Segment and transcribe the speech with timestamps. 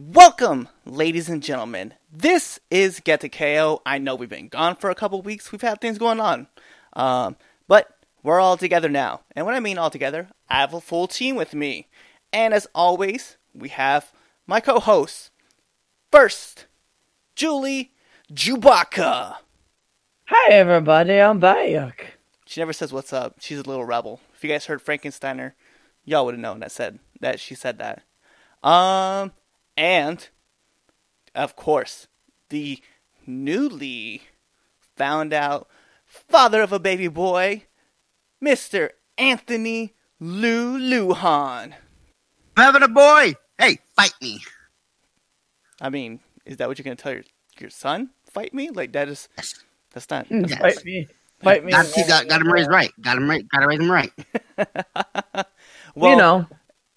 [0.00, 1.92] Welcome, ladies and gentlemen.
[2.12, 3.82] This is Get to KO.
[3.84, 5.50] I know we've been gone for a couple weeks.
[5.50, 6.46] We've had things going on.
[6.92, 7.34] Um,
[7.66, 9.22] but we're all together now.
[9.34, 11.88] And when I mean all together, I have a full team with me.
[12.32, 14.12] And as always, we have
[14.46, 15.32] my co hosts.
[16.12, 16.66] First,
[17.34, 17.90] Julie
[18.32, 19.38] Jubaka.
[20.26, 22.18] Hi everybody, I'm back.
[22.46, 23.38] She never says what's up.
[23.40, 24.20] She's a little rebel.
[24.32, 25.54] If you guys heard Frankensteiner,
[26.04, 28.04] y'all would have known that said that she said that.
[28.62, 29.32] Um
[29.78, 30.28] and
[31.34, 32.08] of course,
[32.50, 32.80] the
[33.26, 34.22] newly
[34.96, 35.68] found out
[36.04, 37.62] father of a baby boy,
[38.44, 38.90] Mr.
[39.16, 41.74] Anthony Lou Luhan.
[42.56, 43.34] I'm having a boy.
[43.56, 44.40] Hey, fight me.
[45.80, 47.22] I mean, is that what you're gonna tell your
[47.60, 48.10] your son?
[48.30, 48.70] Fight me?
[48.70, 49.54] Like that is Yes.
[49.92, 50.58] that's not Mm, Yes.
[50.58, 51.06] Fight me.
[51.40, 51.70] Fight me.
[51.70, 52.90] Got, he got, got him raised right.
[53.00, 53.48] Got him right.
[53.48, 54.12] Got to raise him right.
[55.94, 56.46] well you know,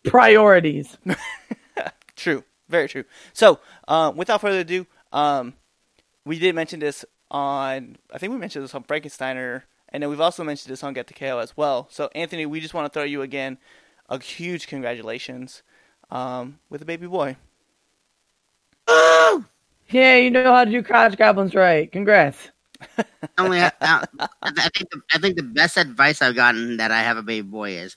[0.06, 0.98] priorities.
[2.16, 3.04] True, very true.
[3.34, 5.54] So, uh, without further ado, um,
[6.26, 7.98] we did mention this on.
[8.12, 11.08] I think we mentioned this on Frankensteiner, and then we've also mentioned this on Get
[11.08, 11.88] the KO as well.
[11.92, 13.58] So, Anthony, we just want to throw you again
[14.10, 15.64] a huge congratulations
[16.10, 17.38] um, with a baby boy.
[18.88, 19.46] Oh!
[19.90, 21.92] Yeah, you know how to do college goblins right.
[21.92, 22.50] Congrats.
[23.38, 24.06] Only, uh, I,
[24.42, 27.48] I think the, I think the best advice I've gotten that I have a baby
[27.48, 27.96] boy is,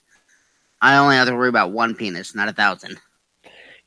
[0.81, 2.99] I only have to worry about one penis, not a thousand.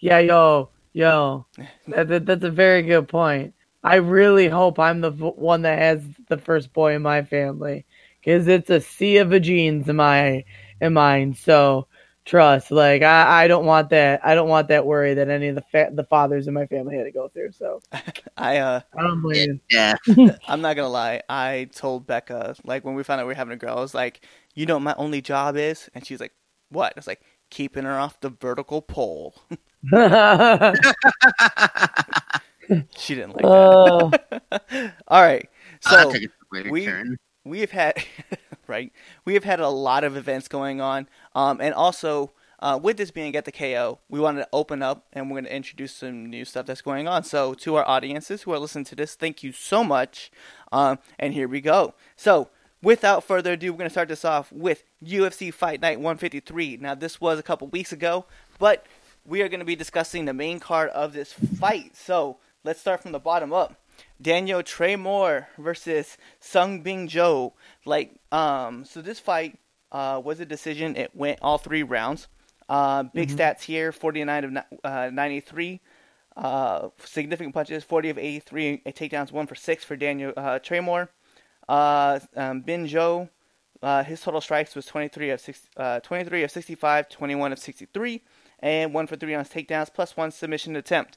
[0.00, 1.46] Yeah, yo, yo,
[1.88, 3.54] that, that, that's a very good point.
[3.84, 7.86] I really hope I'm the one that has the first boy in my family,
[8.20, 10.44] because it's a sea of genes in my
[10.80, 11.34] in mine.
[11.34, 11.86] So
[12.24, 14.20] trust, like I, I don't want that.
[14.24, 16.96] I don't want that worry that any of the fa- the fathers in my family
[16.96, 17.52] had to go through.
[17.52, 17.80] So
[18.36, 20.16] I uh, I don't blame Yeah, you.
[20.16, 20.36] yeah.
[20.48, 21.22] I'm not gonna lie.
[21.28, 23.94] I told Becca like when we found out we were having a girl, I was
[23.94, 26.32] like, you know, what my only job is, and she's like,
[26.70, 26.92] what?
[26.96, 29.34] I was like, keeping her off the vertical pole.
[32.96, 34.10] she didn't like Oh.
[34.10, 34.94] that.
[35.08, 35.48] All right,
[35.80, 36.22] so took
[36.70, 37.16] we- turn.
[37.44, 37.94] we have had
[38.66, 38.92] right
[39.24, 43.10] we have had a lot of events going on um, and also uh, with this
[43.10, 46.26] being at the ko we wanted to open up and we're going to introduce some
[46.26, 49.42] new stuff that's going on so to our audiences who are listening to this thank
[49.42, 50.30] you so much
[50.72, 52.48] um, and here we go so
[52.82, 56.94] without further ado we're going to start this off with ufc fight night 153 now
[56.94, 58.24] this was a couple weeks ago
[58.58, 58.86] but
[59.24, 63.02] we are going to be discussing the main card of this fight so let's start
[63.02, 63.76] from the bottom up
[64.20, 67.54] Daniel Teymur versus Sung Bin Jo.
[67.84, 69.58] Like, um, so this fight
[69.92, 70.96] uh, was a decision.
[70.96, 72.28] It went all three rounds.
[72.68, 75.80] Uh, big stats here: forty-nine of uh, ninety-three.
[76.36, 78.82] Uh, significant punches: forty of eighty-three.
[78.84, 81.08] A takedowns, one for six for Daniel uh, Teymur.
[81.68, 82.64] Uh, um,
[83.82, 88.22] uh, his total strikes was 23 of six, uh, 23 of 65, 21 of 63,
[88.60, 91.16] and one for three on his takedowns, plus one submission attempt.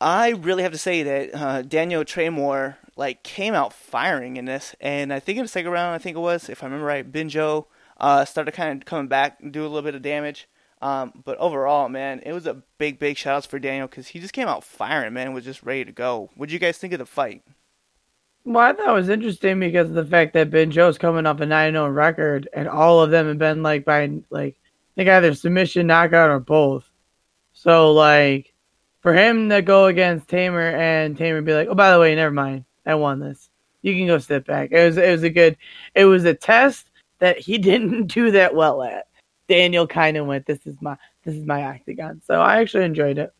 [0.00, 4.74] I really have to say that uh, Daniel Teymur like came out firing in this,
[4.80, 7.10] and I think in the second round, I think it was, if I remember right,
[7.10, 7.66] Benjo
[7.98, 10.48] uh, started kind of coming back and do a little bit of damage.
[10.82, 14.20] Um, but overall, man, it was a big, big shout outs for Daniel because he
[14.20, 16.30] just came out firing, man, was just ready to go.
[16.34, 17.42] What do you guys think of the fight?
[18.44, 21.40] Well, I thought it was interesting because of the fact that Ben Joe's coming off
[21.40, 25.08] a 9 0 record, and all of them have been like by like I think
[25.10, 26.88] either submission, knockout, or both.
[27.52, 28.54] So like
[29.00, 32.32] for him to go against Teymur and Teymur be like, oh by the way, never
[32.32, 33.50] mind, I won this.
[33.82, 34.72] You can go sit back.
[34.72, 35.56] It was it was a good,
[35.94, 39.06] it was a test that he didn't do that well at.
[39.48, 42.22] Daniel kind of went, this is my this is my octagon.
[42.24, 43.34] So I actually enjoyed it.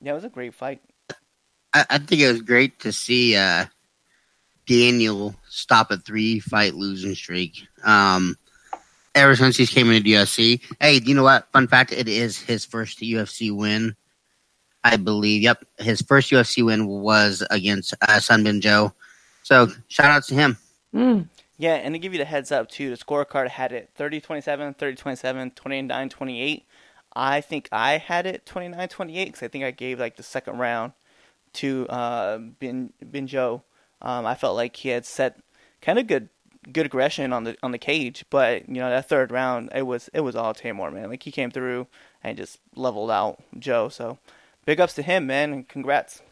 [0.00, 0.80] Yeah, it was a great fight.
[1.72, 3.66] I, I think it was great to see uh,
[4.66, 7.66] Daniel stop a three fight losing streak.
[7.84, 8.36] Um,
[9.14, 10.60] ever since he's came into UFC.
[10.80, 11.50] Hey, you know what?
[11.52, 13.94] Fun fact: it is his first UFC win,
[14.82, 15.42] I believe.
[15.42, 18.92] Yep, his first UFC win was against uh, Sunbin Joe.
[19.42, 20.56] So shout out to him.
[20.94, 21.28] Mm.
[21.56, 25.54] Yeah, and to give you the heads up too, the scorecard had it 30-27, 30-27,
[25.54, 26.62] 29-28.
[27.14, 30.92] I think I had it 29-28 because I think I gave like the second round
[31.54, 33.62] to uh, Bin Bin Joe.
[34.04, 35.40] Um, I felt like he had set
[35.80, 36.28] kind of good
[36.72, 40.08] good aggression on the on the cage, but you know that third round it was
[40.12, 41.08] it was all Teymur man.
[41.08, 41.86] Like he came through
[42.22, 43.88] and just leveled out Joe.
[43.88, 44.18] So
[44.66, 46.22] big ups to him, man, and congrats.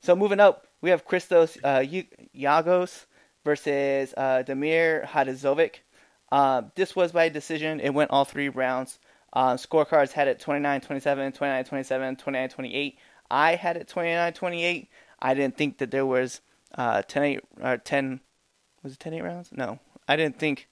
[0.00, 3.04] So moving up, we have Christos uh, Giagos
[3.44, 5.76] versus uh, Damir Hadzovic.
[6.32, 7.80] Uh, this was by decision.
[7.80, 8.98] It went all three rounds.
[9.32, 12.96] Uh, scorecards had it 29-27, 29-27, 29-28.
[13.30, 14.88] I had it 29-28.
[15.20, 16.40] I didn't think that there was
[16.74, 18.20] uh, 10-8 or 10
[18.82, 19.50] was it 10-8 rounds?
[19.52, 20.68] No, I didn't think.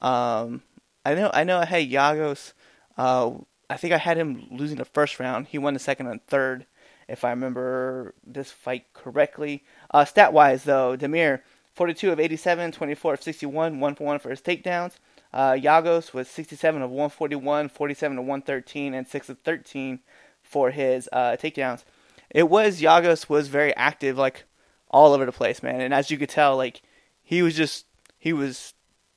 [0.00, 0.62] Um,
[1.04, 2.52] I know I know I had Giagos
[2.96, 3.32] uh,
[3.72, 5.46] I think I had him losing the first round.
[5.48, 6.66] He won the second and third,
[7.08, 9.64] if I remember this fight correctly.
[9.90, 11.40] Uh, stat wise, though, Damir
[11.72, 14.98] 42 of 87, 24 of 61, 1 for 1 for his takedowns.
[15.32, 20.00] Uh, Giagos was 67 of 141, 47 of 113, and 6 of 13
[20.42, 21.84] for his uh, takedowns.
[22.28, 24.44] It was Giagos was very active, like
[24.92, 25.80] all over the place, man.
[25.80, 26.82] And as you could tell, like
[27.22, 27.86] he was just
[28.18, 28.74] he was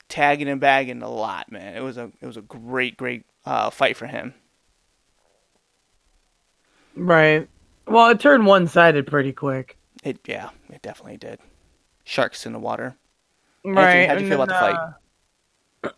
[0.10, 1.75] tagging and bagging a lot, man.
[1.75, 4.33] It was a it was a great great uh, fight for him.
[6.95, 7.48] Right.
[7.88, 9.77] Well, it turned one sided pretty quick.
[10.04, 11.39] It yeah, it definitely did.
[12.04, 12.95] Sharks in the water.
[13.63, 14.07] Right.
[14.07, 14.80] how'd you feel about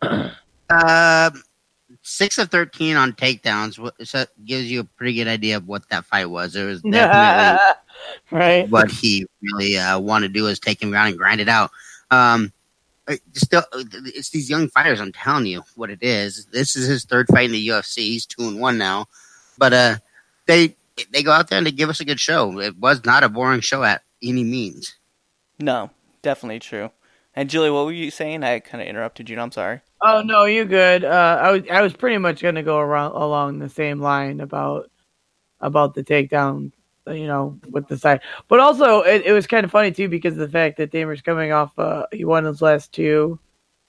[0.02, 0.32] fight?
[0.70, 1.30] Uh,
[2.02, 3.76] six of thirteen on takedowns.
[3.82, 6.54] wh- So gives you a pretty good idea of what that fight was.
[6.56, 7.64] It was definitely
[8.30, 8.68] right.
[8.68, 11.70] what he really uh, wanted to do is take him down and grind it out.
[12.10, 12.52] Um,
[13.32, 15.00] still, it's these young fighters.
[15.00, 16.46] I'm telling you what it is.
[16.46, 17.98] This is his third fight in the UFC.
[17.98, 19.06] He's two and one now,
[19.56, 19.96] but uh,
[20.46, 20.76] they
[21.12, 22.58] they go out there and they give us a good show.
[22.58, 24.96] It was not a boring show at any means.
[25.58, 25.90] No,
[26.22, 26.90] definitely true.
[27.34, 28.42] And Julie, what were you saying?
[28.42, 29.38] I kind of interrupted you.
[29.38, 29.80] I'm sorry.
[30.02, 31.04] Oh no, you good.
[31.04, 34.90] Uh, I was I was pretty much gonna go around along the same line about
[35.60, 36.72] about the takedown,
[37.12, 38.20] you know, with the side.
[38.48, 41.22] But also, it, it was kind of funny too because of the fact that Damir's
[41.22, 41.78] coming off.
[41.78, 43.38] Uh, he won his last two,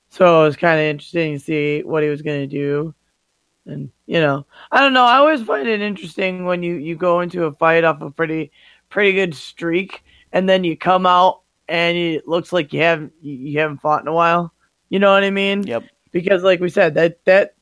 [0.10, 2.94] so it was kind of interesting to see what he was gonna do.
[3.66, 5.06] And you know, I don't know.
[5.06, 8.51] I always find it interesting when you you go into a fight off a pretty
[8.89, 13.33] pretty good streak, and then you come out and it looks like you haven't you
[13.33, 14.54] you haven't fought in a while.
[14.89, 15.63] You know what I mean?
[15.63, 15.83] Yep.
[16.12, 17.56] because like we said that that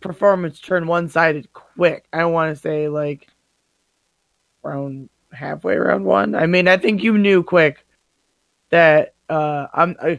[0.00, 3.28] performance turned one sided quick i want to say like
[4.64, 7.84] around halfway around one i mean i think you knew quick
[8.70, 10.14] that uh i'm uh,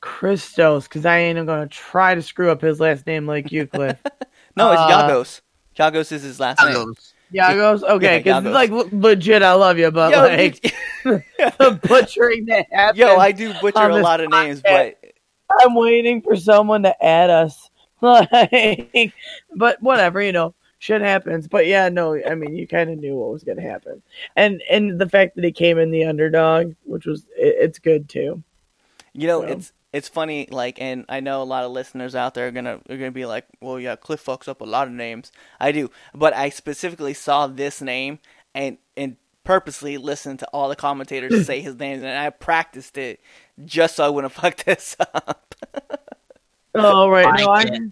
[0.00, 3.96] christos because i ain't gonna try to screw up his last name like you cliff
[4.56, 5.40] No, it's Uh, Giagos.
[5.74, 6.74] Giagos is his last name.
[6.76, 7.12] Giagos.
[7.32, 7.82] Giagos?
[7.84, 8.52] okay because Giagos.
[8.52, 10.70] like legit i love you but Yo, like you-
[11.58, 14.94] the butchering that happened yo, I do butcher a lot of names, podcast.
[15.02, 15.12] but
[15.60, 17.68] I'm waiting for someone to add us.
[18.02, 19.12] Like,
[19.54, 21.46] but whatever, you know, shit happens.
[21.46, 24.02] But yeah, no, I mean, you kind of knew what was going to happen,
[24.34, 28.08] and and the fact that he came in the underdog, which was it, it's good
[28.08, 28.42] too.
[29.12, 32.34] You know, So- it's it's funny, like, and I know a lot of listeners out
[32.34, 34.92] there are gonna are gonna be like, "Well, yeah, Cliff fucks up a lot of
[34.94, 35.30] names."
[35.60, 38.18] I do, but I specifically saw this name
[38.54, 43.20] and and purposely listened to all the commentators say his name, and I practiced it
[43.64, 45.54] just so I wouldn't fuck this up.
[46.74, 47.82] Oh right, I no, I get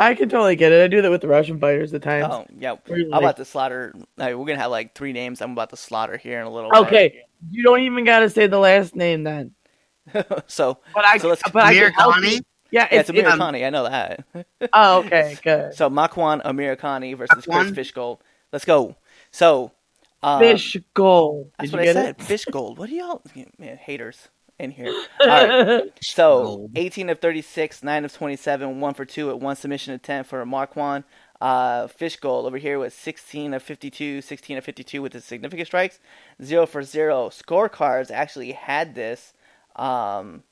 [0.00, 0.82] I can totally get it.
[0.82, 2.26] I do that with the Russian fighters at times.
[2.30, 3.94] oh yeah, Where you're I'm about to slaughter.
[4.16, 5.40] Like, we're gonna have like three names.
[5.42, 6.74] I'm about to slaughter here in a little.
[6.74, 9.52] Okay, you don't even got to say the last name then.
[10.46, 12.22] so But I, So let's- but I Amir can help you.
[12.22, 12.40] Khani?
[12.72, 13.66] Yeah, yeah, it's, it's Amir it's Khani.
[13.66, 14.24] I know that.
[14.72, 15.74] oh okay, good.
[15.74, 17.74] So Makwan Amirkhani versus Chris Makwan?
[17.74, 18.18] Fishgold.
[18.52, 18.96] Let's go.
[19.32, 19.70] So
[20.22, 21.50] um, Fish goal.
[21.58, 22.22] That's Did what you I get said.
[22.26, 22.78] Fish gold.
[22.78, 23.22] What do y'all
[23.58, 24.28] man, haters
[24.60, 24.92] in here?
[25.20, 25.92] All right.
[26.02, 30.44] So 18 of 36, 9 of 27, 1 for 2 at one submission attempt for
[30.44, 31.04] Makwan.
[31.40, 35.66] Uh, Fish goal over here was 16 of 52, 16 of 52 with the significant
[35.66, 35.98] strikes,
[36.42, 37.30] 0 for 0.
[37.30, 39.32] Scorecards actually had this
[39.76, 40.42] um,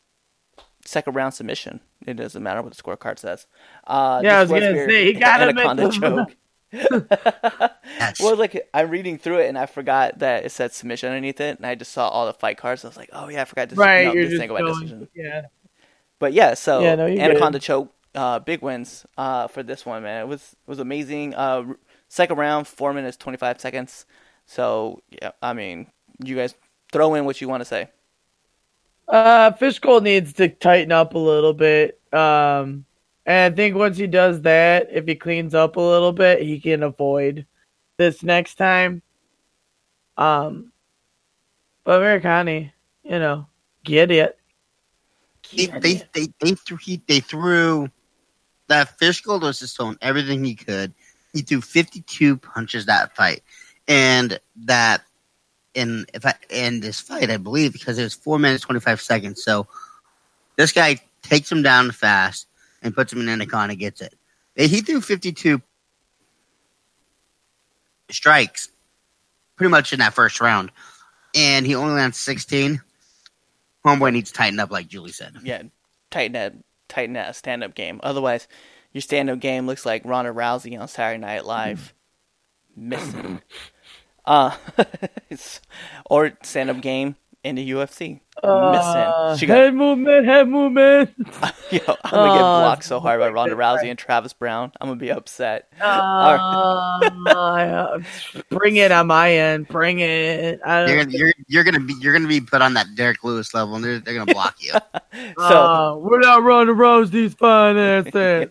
[0.84, 1.80] second round submission.
[2.06, 3.46] It doesn't matter what the scorecard says.
[3.86, 6.34] Uh, Yeah, I was gonna your say, he gotta admit anaconda choke.
[6.72, 8.20] Yes.
[8.20, 11.56] Well, like I'm reading through it and I forgot that it said submission underneath it,
[11.56, 12.84] and I just saw all the fight cards.
[12.84, 14.74] I was like, oh yeah, I forgot to right, no, you're just ain't about going,
[14.74, 15.08] decision.
[15.14, 15.42] yeah.
[16.18, 20.22] But yeah, so Yeah, no, Anaconda choke, uh, big wins uh, for this one, man.
[20.22, 21.34] It was it was amazing.
[21.34, 21.74] Uh,
[22.08, 24.04] second round, four minutes twenty five seconds.
[24.46, 25.86] So yeah, I mean,
[26.24, 26.54] you guys
[26.92, 27.88] throw in what you want to say.
[29.06, 32.00] Uh, Fishgold needs to tighten up a little bit.
[32.12, 32.84] Um,
[33.28, 36.58] and I think once he does that, if he cleans up a little bit, he
[36.58, 37.44] can avoid
[37.98, 39.02] this next time.
[40.16, 40.72] Um,
[41.84, 42.72] but Amirkhani,
[43.04, 43.46] you know,
[43.84, 44.38] get it.
[45.54, 46.08] they, Get they, it.
[46.14, 47.90] they, they, threw, he, they threw
[48.68, 50.94] that Fishgold was just throwing everything he could.
[51.34, 53.42] He threw 52 punches that fight.
[53.86, 55.02] And that
[55.74, 59.44] in if I in this fight, I believe, because it was four minutes 25 seconds.
[59.44, 59.66] So
[60.56, 62.46] this guy takes him down fast
[62.82, 64.14] and puts him in anaconda, gets it.
[64.54, 65.62] He threw 52
[68.10, 68.70] strikes
[69.56, 70.70] pretty much in that first round.
[71.34, 72.80] And he only lands 16.
[73.84, 75.36] Homeboy needs to tighten up, like Julie said.
[75.42, 75.62] Yeah,
[76.10, 76.52] tighten up,
[76.88, 78.00] tighten that stand up game.
[78.02, 78.48] Otherwise,
[78.92, 81.94] your stand up game looks like Ronda Rousey on Saturday Night Live.
[82.76, 83.42] Missing.
[84.24, 84.54] Uh,
[86.10, 87.16] or stand up game
[87.48, 88.20] in the UFC.
[88.42, 89.38] Uh, Missing.
[89.40, 91.10] She got- head movement, head movement.
[91.72, 93.80] Yo, I'm gonna get Oh, blocked so hard by it's Ronda right.
[93.82, 94.70] Rousey and Travis Browne.
[94.80, 95.72] I'm gonna be upset.
[95.80, 97.96] Uh, yeah.
[98.50, 99.66] bring it on my end.
[99.68, 100.60] Bring it.
[100.64, 103.52] I You're gonna, you're, you're gonna be you're gonna be put on that Derrick Lewis
[103.54, 104.72] level, and they're, they're gonna block you.
[105.38, 108.48] So uh, we're not running Rosie's finances.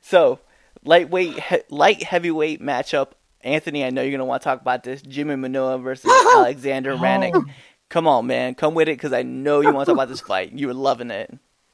[0.00, 0.38] so
[0.84, 3.10] lightweight, he- light heavyweight matchup.
[3.42, 5.02] Anthony, I know you're gonna want to talk about this.
[5.02, 6.98] Jimmy Manuwa versus Alexander oh.
[6.98, 7.44] Rannick.
[7.88, 10.20] Come on, man, come with it because I know you want to talk about this
[10.20, 10.52] fight.
[10.52, 11.26] You were loving eh,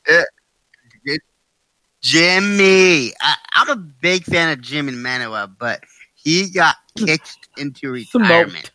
[0.07, 1.21] it.
[2.01, 5.83] Jimmy, I, I'm a big fan of Jimmy Manuwa, but
[6.15, 8.15] he got kicked into Smoked.
[8.15, 8.71] retirement.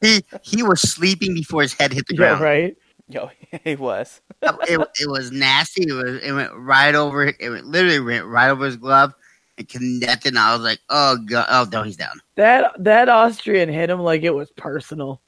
[0.00, 2.40] he he was sleeping before his head hit the yeah, ground.
[2.40, 2.76] right.
[3.08, 3.28] Yo,
[3.64, 4.20] he was.
[4.42, 5.82] it, it was nasty.
[5.88, 7.24] It was it went right over.
[7.24, 9.12] It went, literally went right over his glove
[9.60, 10.30] and connected.
[10.30, 12.20] And I was like, oh god, oh no, he's down.
[12.34, 15.20] That that Austrian hit him like it was personal.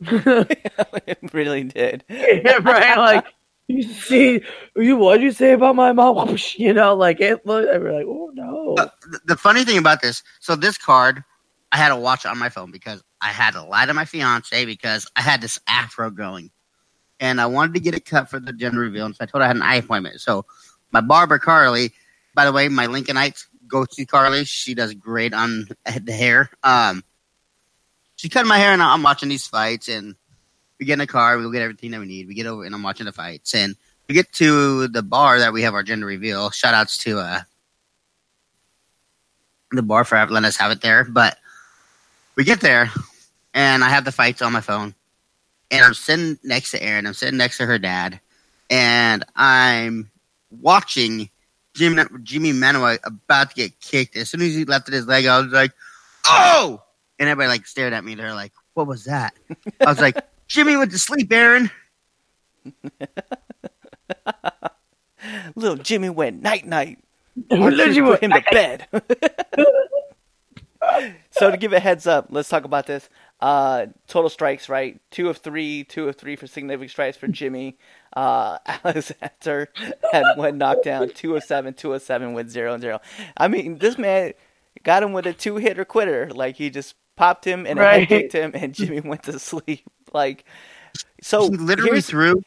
[0.00, 2.04] it really did.
[2.10, 2.98] yeah, right.
[2.98, 3.24] Like
[3.68, 4.42] you see,
[4.76, 6.36] you what did you say about my mom?
[6.56, 7.46] You know, like it.
[7.46, 8.74] Looked, I was like, oh no.
[8.78, 11.24] Uh, the, the funny thing about this, so this card,
[11.70, 14.64] I had to watch on my phone because I had to lie to my fiance
[14.64, 16.50] because I had this afro going,
[17.20, 19.40] and I wanted to get it cut for the gender reveal, and so I told
[19.40, 20.20] her I had an eye appointment.
[20.20, 20.44] So
[20.92, 21.92] my barber Carly,
[22.34, 24.44] by the way, my Lincolnites go to Carly.
[24.44, 25.66] She does great on
[26.04, 26.50] the hair.
[26.62, 27.02] Um,
[28.14, 30.14] she cut my hair, and I'm watching these fights, and
[30.78, 32.28] we get in the car, we get everything that we need.
[32.28, 33.74] We get over, and I'm watching the fights, and
[34.08, 36.50] we get to the bar that we have our gender reveal.
[36.50, 37.40] Shout outs to uh
[39.72, 41.04] the bar for letting us have it there.
[41.04, 41.38] But
[42.36, 42.90] we get there,
[43.54, 44.94] and I have the fights on my phone,
[45.70, 47.06] and I'm sitting next to Erin.
[47.06, 48.20] I'm sitting next to her dad,
[48.68, 50.10] and I'm
[50.50, 51.30] watching
[51.74, 54.16] Jimmy Jimmy Manuwa about to get kicked.
[54.16, 55.72] As soon as he lifted his leg, I was like,
[56.26, 56.82] "Oh!"
[57.18, 58.14] And everybody like stared at me.
[58.14, 59.34] They're like, "What was that?"
[59.80, 60.16] I was like,
[60.48, 61.70] "Jimmy went to sleep, Aaron."
[65.54, 66.98] Little Jimmy went night night.
[67.50, 68.88] Literally, Archers put him to bed.
[71.30, 73.08] so to give a heads up, let's talk about this.
[73.42, 75.00] Uh, total strikes, right?
[75.10, 77.76] Two of three, two of three for significant strikes for Jimmy.
[78.14, 79.68] Uh, Alexander
[80.12, 83.00] had one knockdown, two of seven, two of seven with zero and zero.
[83.36, 84.34] I mean, this man
[84.84, 86.30] got him with a two hitter quitter.
[86.32, 88.00] Like he just popped him and Right.
[88.00, 89.82] head kicked him, and Jimmy went to sleep.
[90.12, 90.44] Like
[91.20, 92.40] so, he literally threw.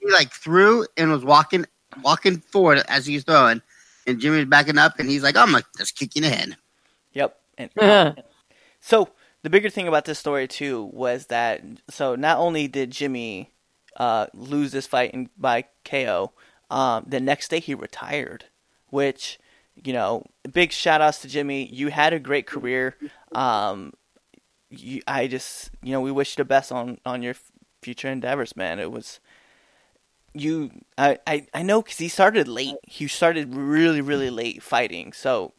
[0.00, 1.64] He like threw and was walking
[2.02, 3.62] walking forward as he's throwing,
[4.04, 6.56] and Jimmy's backing up, and he's like, "I'm gonna just kick you in the head."
[7.12, 7.38] Yep.
[7.56, 8.12] And Yeah.
[8.82, 9.10] So
[9.42, 13.50] the bigger thing about this story too was that so not only did Jimmy
[13.96, 16.32] uh, lose this fight in, by KO,
[16.70, 18.44] um, the next day he retired,
[18.88, 19.38] which
[19.84, 21.66] you know, big shout outs to Jimmy.
[21.66, 22.96] You had a great career.
[23.32, 23.94] Um,
[24.70, 27.34] you, I just you know we wish you the best on on your
[27.82, 28.78] future endeavors, man.
[28.78, 29.20] It was
[30.32, 30.70] you.
[30.98, 32.76] I I, I know because he started late.
[32.86, 35.52] He started really really late fighting, so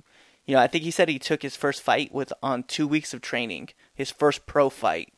[0.46, 3.14] you know, I think he said he took his first fight with on two weeks
[3.14, 5.14] of training, his first pro fight.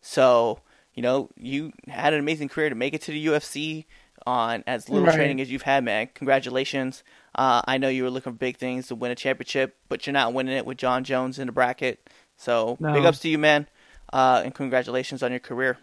[0.00, 0.60] So,
[0.92, 3.86] you know, you had an amazing career to make it to the UFC
[4.26, 5.14] on as little Right.
[5.16, 6.08] training as you've had, man.
[6.14, 7.02] Congratulations.
[7.34, 10.12] Uh, I know you were looking for big things to win a championship, but you're
[10.12, 12.08] not winning it with Jon Jones in the bracket.
[12.36, 12.92] So, No.
[12.92, 13.68] big ups to you, man,
[14.12, 15.78] uh, and congratulations on your career.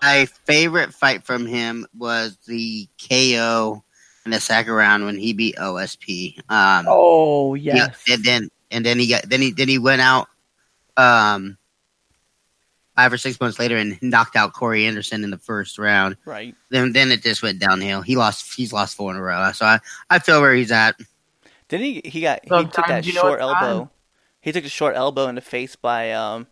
[0.00, 3.82] My favorite fight from him was the KO in
[4.26, 6.38] the second round when he beat OSP.
[6.50, 8.02] Um, Oh yeah, yes.
[8.10, 10.28] and then and then he got then he then he went out
[10.96, 11.56] um
[12.96, 16.16] five or six months later and knocked out Corey Anderson in the first round.
[16.24, 16.54] Right.
[16.70, 18.02] Then then it just went downhill.
[18.02, 19.52] He lost he's lost four in a row.
[19.52, 19.78] So I,
[20.10, 20.96] I feel where he's at.
[21.68, 22.00] Didn't he?
[22.04, 23.64] He got he took that you know short it's time.
[23.64, 23.90] elbow.
[24.40, 26.46] He took a short elbow in the face by um,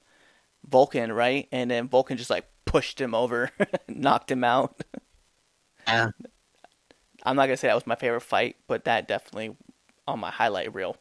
[0.69, 1.49] Volkan, right?
[1.53, 3.51] And then Volkan just like pushed him over,
[3.89, 4.83] knocked him out.
[5.87, 6.11] Yeah.
[7.27, 9.57] I'm not gonna say that was my favorite fight, but that definitely
[10.07, 10.97] on my highlight reel.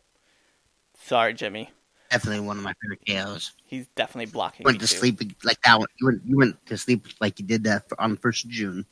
[0.99, 1.69] Sorry, Jimmy.
[2.09, 3.53] Definitely one of my favorite KOs.
[3.63, 4.63] He's definitely blocking.
[4.63, 4.95] went to too.
[4.95, 5.87] sleep like that one.
[5.99, 8.85] You went, you went to sleep like you did that on the first of June.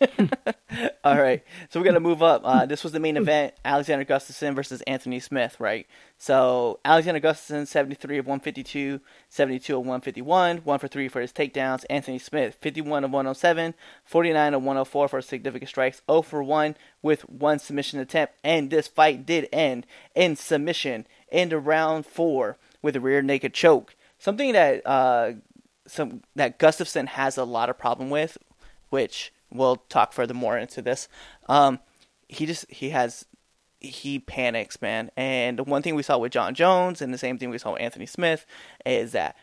[1.04, 2.42] All right, so we're gonna move up.
[2.44, 5.58] Uh, this was the main event: Alexander Gustafsson versus Anthony Smith.
[5.60, 5.86] Right.
[6.18, 11.84] So Alexander Gustafsson, 73 of 152, 72 of 151, one for three for his takedowns.
[11.88, 13.74] Anthony Smith, 51 of 107,
[14.04, 18.34] 49 of 104 for significant strikes, 0 for one with one submission attempt.
[18.42, 23.94] And this fight did end in submission into round four with a rear naked choke.
[24.18, 25.32] Something that uh,
[25.86, 28.38] some that Gustafsson has a lot of problem with,
[28.90, 31.08] which we'll talk further more into this.
[31.48, 31.80] Um,
[32.28, 33.26] he just he has
[33.80, 35.10] he panics, man.
[35.16, 37.72] And the one thing we saw with Jon Jones, and the same thing we saw
[37.72, 38.46] with Anthony Smith,
[38.84, 39.36] is that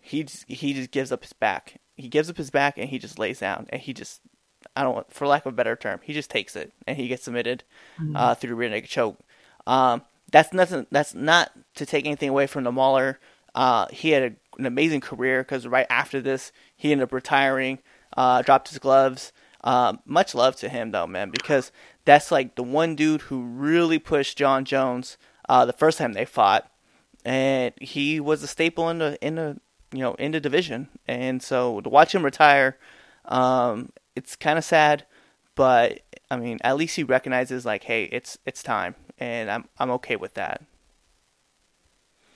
[0.00, 1.80] he just, he just gives up his back.
[1.96, 4.20] He gives up his back and he just lays down and he just
[4.76, 7.24] I don't for lack of a better term, he just takes it and he gets
[7.24, 7.64] submitted
[8.00, 8.14] Mm-hmm.
[8.16, 9.18] uh, through the rear naked choke.
[9.66, 10.86] Um, that's nothing.
[10.92, 13.18] That's not to take anything away from the Mauler.
[13.54, 17.78] Uh, he had a, an amazing career because right after this, he ended up retiring,
[18.16, 19.32] uh, dropped his gloves.
[19.68, 21.72] Um, much love to him though, man, because
[22.06, 26.24] that's like the one dude who really pushed Jon Jones uh, the first time they
[26.24, 26.72] fought,
[27.22, 29.60] and he was a staple in the in the
[29.92, 30.88] you know in the division.
[31.06, 32.78] And so to watch him retire,
[33.26, 35.04] um, it's kind of sad,
[35.54, 39.90] but I mean, at least he recognizes like, hey, it's it's time, and I'm I'm
[39.90, 40.62] okay with that.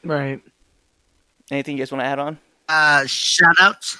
[0.05, 0.43] Right.
[1.51, 2.39] Anything you guys want to add on?
[2.69, 3.97] Uh, shout outs.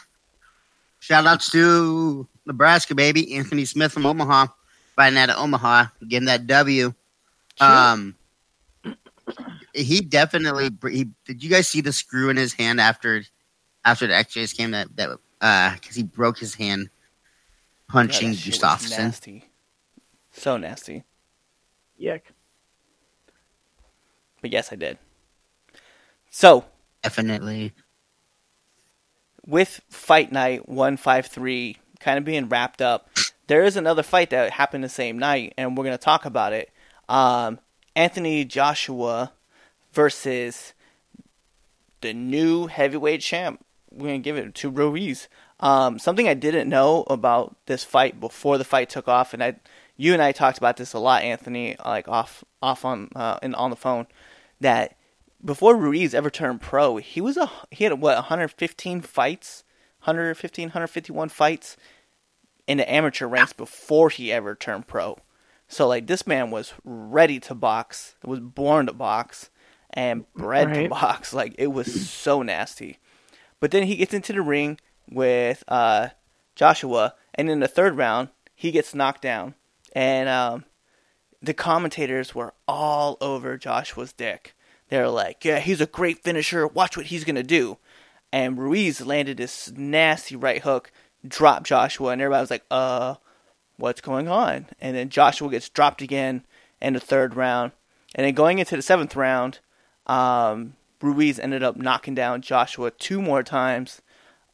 [1.01, 3.35] Shout outs to Nebraska, baby.
[3.35, 4.47] Anthony Smith from Omaha.
[4.97, 5.87] Fighting out of Omaha.
[6.07, 6.93] Getting that W.
[7.61, 8.15] Um,
[9.75, 10.71] he definitely.
[10.91, 13.23] He did you guys see the screw in his hand after
[13.85, 16.91] after the X-rays came that that uh because he broke his hand
[17.89, 18.99] punching God, that shit was Gustafsson.
[18.99, 19.45] nasty,
[20.31, 21.05] so nasty.
[22.01, 22.23] Yuck.
[24.41, 24.99] But yes, I did.
[26.31, 26.65] So
[27.03, 27.73] Definitely.
[29.47, 33.09] with Fight Night 153 kind of being wrapped up,
[33.47, 36.53] there is another fight that happened the same night, and we're going to talk about
[36.53, 36.71] it.
[37.09, 37.59] Um,
[37.95, 39.33] Anthony Joshua
[39.93, 40.73] versus
[42.01, 43.65] the new heavyweight champ.
[43.91, 45.29] We're going to give it to Ruiz.
[45.61, 49.57] Um, something I didn't know about this fight before the fight took off, and I,
[49.97, 53.55] you and I talked about this a lot, Anthony, like off, off on, uh, and
[53.55, 54.07] on the phone,
[54.61, 54.97] that
[55.45, 59.65] before Ruiz ever turned pro, he was a he had what 115 fights,
[60.01, 61.77] 115, 151 fights
[62.66, 65.19] in the amateur ranks before he ever turned pro.
[65.69, 69.50] So like this man was ready to box, was born to box,
[69.90, 71.33] and bred to box.
[71.33, 72.99] Like it was so nasty.
[73.61, 74.78] But then he gets into the ring
[75.11, 76.09] with uh,
[76.54, 79.54] Joshua, and in the third round he gets knocked down,
[79.95, 80.64] and um,
[81.40, 84.54] the commentators were all over Joshua's dick.
[84.88, 86.66] They're like, "Yeah, he's a great finisher.
[86.66, 87.78] Watch what he's gonna do."
[88.31, 90.92] And Ruiz landed this nasty right hook,
[91.27, 93.15] dropped Joshua, and everybody was like, "Uh,
[93.77, 96.45] what's going on?" And then Joshua gets dropped again
[96.81, 97.73] in the third round,
[98.15, 99.61] and then going into the seventh round,
[100.07, 104.03] um, Ruiz ended up knocking down Joshua two more times,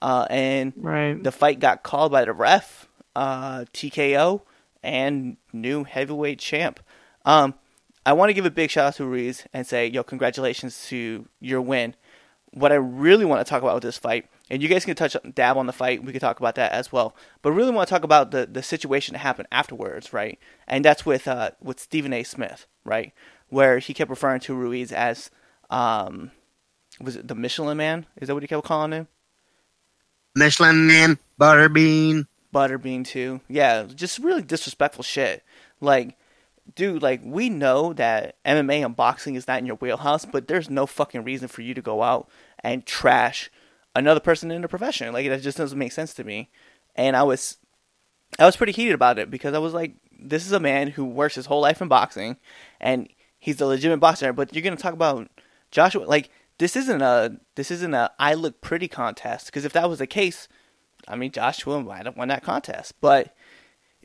[0.02, 1.22] uh, and Right.
[1.22, 4.42] the fight got called by the ref, uh, TKO,
[4.82, 6.80] and new heavyweight champ.
[7.24, 7.54] Um,
[8.06, 11.26] I want to give a big shout out to Ruiz and say, yo, congratulations to
[11.40, 11.94] your win.
[12.52, 15.16] What I really want to talk about with this fight, and you guys can touch
[15.34, 17.14] dab on the fight, we could talk about that as well.
[17.42, 20.38] But really want to talk about the, the situation that happened afterwards, right?
[20.66, 22.22] And that's with uh, with Stephen A.
[22.22, 23.12] Smith, right?
[23.48, 25.30] Where he kept referring to Ruiz as
[25.70, 26.30] um,
[27.00, 28.06] was it the Michelin Man?
[28.20, 29.08] Is that what he kept calling him?
[30.34, 32.26] Michelin Man, Butterbean.
[32.54, 33.40] Butterbean too.
[33.48, 35.42] Yeah, just really disrespectful shit.
[35.80, 36.16] Like,
[36.74, 40.70] dude, like we know that MMA and boxing is not in your wheelhouse, but there's
[40.70, 42.28] no fucking reason for you to go out
[42.60, 43.50] and trash
[43.98, 45.12] another person in the profession.
[45.12, 46.50] Like that just doesn't make sense to me.
[46.96, 47.58] And I was
[48.38, 51.04] I was pretty heated about it because I was like, this is a man who
[51.04, 52.36] works his whole life in boxing
[52.80, 53.08] and
[53.38, 55.28] he's a legitimate boxer, but you're gonna talk about
[55.70, 59.88] Joshua like this isn't a this isn't a I look pretty contest because if that
[59.88, 60.48] was the case,
[61.06, 63.34] I mean Joshua might have won that contest, but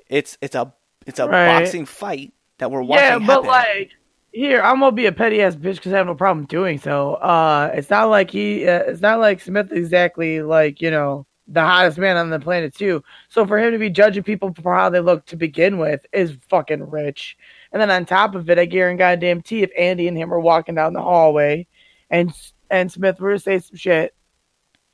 [0.10, 0.74] it's it's a
[1.06, 1.46] it's a Right.
[1.48, 3.48] boxing fight that we're watching Yeah, but happen.
[3.48, 3.92] like,
[4.34, 7.14] here I'm gonna be a petty ass bitch because I have no problem doing so.
[7.16, 11.62] Uh, it's not like he, uh, it's not like Smith exactly like you know the
[11.62, 13.04] hottest man on the planet too.
[13.30, 16.38] So for him to be judging people for how they look to begin with is
[16.50, 17.38] fucking rich.
[17.72, 20.40] And then on top of it, I guarantee goddamn T if Andy and him were
[20.40, 21.68] walking down the hallway,
[22.10, 22.34] and
[22.72, 24.16] and Smith were to say some shit,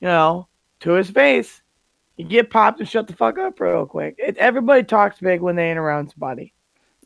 [0.01, 0.49] you know,
[0.81, 1.61] to his face,
[2.17, 4.15] you get popped and shut the fuck up real quick.
[4.17, 6.53] It, everybody talks big when they ain't around somebody.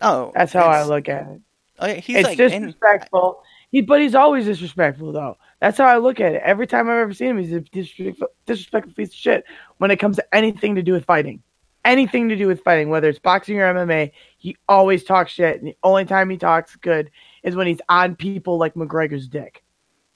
[0.02, 1.42] oh, That's how I look at it
[1.80, 3.42] Oh, yeah, he's it's like, and- disrespectful.
[3.72, 5.38] he, but he's always disrespectful, though.
[5.60, 6.42] That's how I look at it.
[6.44, 9.44] Every time I've ever seen him, he's a disrespectful, disrespectful piece of shit
[9.78, 11.42] when it comes to anything to do with fighting.
[11.86, 15.58] Anything to do with fighting, whether it's boxing or MMA, he always talks shit.
[15.60, 17.12] And the only time he talks good
[17.44, 19.64] is when he's on people like McGregor's dick.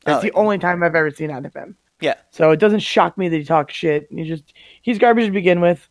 [0.05, 1.75] That's Oh, the only time I've ever seen out of him.
[1.99, 2.13] yeah.
[2.29, 4.07] So it doesn't shock me that he talks shit.
[4.09, 5.89] He just he's garbage to begin with.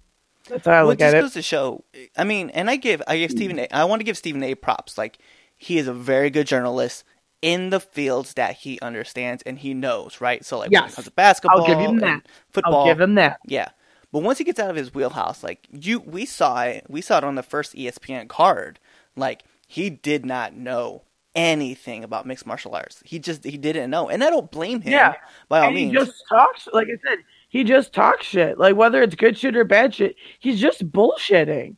[0.49, 1.23] That's how I Well, look it just at it.
[1.23, 1.85] goes to show.
[2.17, 3.67] I mean, and I give I give Stephen A.
[3.71, 4.55] I want to give Stephen A.
[4.55, 4.97] props.
[4.97, 5.19] Like
[5.57, 7.05] he is a very good journalist
[7.43, 10.21] in the fields that he understands and he knows.
[10.21, 10.45] Right.
[10.45, 12.27] So like when it comes to basketball, I'll give him that.
[12.51, 13.41] Football, I'll give him that.
[13.47, 13.69] Yeah.
[14.13, 16.87] But once he gets out of his wheelhouse, like you, we saw it.
[16.89, 18.79] We saw it on the first ESPN card.
[19.17, 21.03] Like he did not know
[21.35, 23.03] anything about mixed martial arts.
[23.05, 24.93] He just he didn't know, and I don't blame him.
[24.93, 25.15] Yeah.
[25.49, 25.93] by all and means.
[25.93, 28.59] he just talks like I said, he just talks shit.
[28.59, 31.77] Like whether it's good shit or bad shit, he's just bullshitting.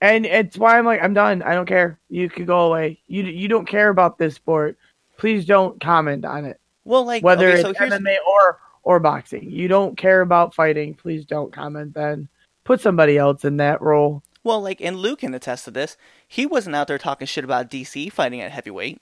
[0.00, 1.42] And it's why I'm like, I'm done.
[1.42, 1.98] I don't care.
[2.08, 3.00] You could go away.
[3.08, 4.78] You you don't care about this sport.
[5.16, 6.60] Please don't comment on it.
[6.84, 9.50] well, like Whether okay, it's so here's MMA or or boxing.
[9.50, 10.94] You don't care about fighting.
[10.94, 12.28] Please don't comment then.
[12.64, 14.22] Put somebody else in that role.
[14.44, 15.96] well, like, and Luke can attest to this.
[16.26, 19.00] He wasn't out there talking shit about DC fighting at heavyweight.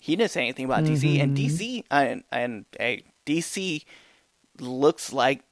[0.00, 1.36] He didn't say anything about DC, and.
[1.36, 1.56] Mm-hmm.
[1.56, 3.84] DC and and hey, DC
[4.60, 5.42] looks like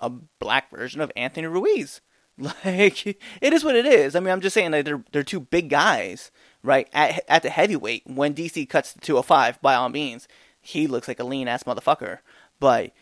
[0.00, 2.00] a black version of Anthony Ruiz.
[2.64, 4.16] Like it is what it is.
[4.16, 6.30] I mean, I'm just saying that they're they're two big guys,
[6.62, 6.88] right?
[6.92, 10.26] At at the heavyweight, when DC cuts to 205, by all means,
[10.60, 12.18] he looks like a lean ass motherfucker.
[12.58, 12.92] But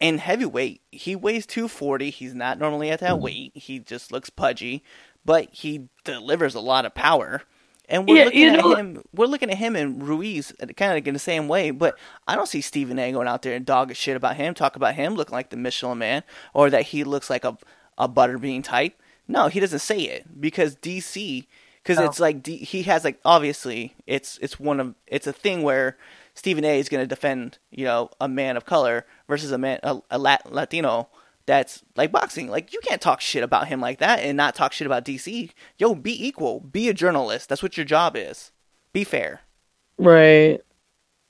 [0.00, 2.10] in heavyweight, he weighs 240.
[2.10, 3.52] He's not normally at that weight.
[3.56, 4.82] He just looks pudgy,
[5.24, 7.42] but he delivers a lot of power.
[7.88, 9.02] And we're Yeah, looking you at him.
[9.14, 11.70] We're looking at him and Ruiz kind of like in the same way.
[11.70, 13.12] But I don't see Stephen A.
[13.12, 15.98] going out there and dog shit about him, talk about him looking like the Michelin
[15.98, 16.22] Man,
[16.54, 17.58] or that he looks like a
[17.98, 19.00] a butterbean type.
[19.26, 21.46] No, he doesn't say it because DC,
[21.82, 22.04] because No.
[22.04, 22.22] it's oh.
[22.22, 25.96] like D, he has like obviously it's it's one of it's a thing where
[26.34, 26.78] Stephen A.
[26.78, 30.18] is going to defend you know a man of color versus a man a, a
[30.18, 31.08] Lat, Latino
[31.46, 32.48] that's like boxing.
[32.48, 35.50] Like you can't talk shit about him like that and not talk shit about DC.
[35.78, 36.60] Yo, be equal.
[36.60, 37.48] Be a journalist.
[37.48, 38.50] That's what your job is.
[38.92, 39.42] Be fair.
[39.98, 40.60] Right.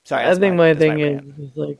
[0.04, 1.34] Sorry, I think my, that's thing rant.
[1.38, 1.78] is, is like,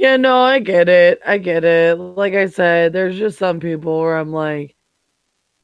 [0.00, 1.20] yeah, no, I get it.
[1.26, 1.94] I get it.
[1.96, 4.74] Like I said, there's just some people where I'm like,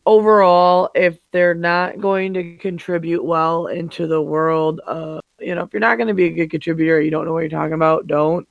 [0.04, 5.72] overall, if they're not going to contribute well into the world, uh, you know, if
[5.72, 8.06] you're not going to be a good contributor, you don't know what you're talking about,
[8.06, 8.46] don't.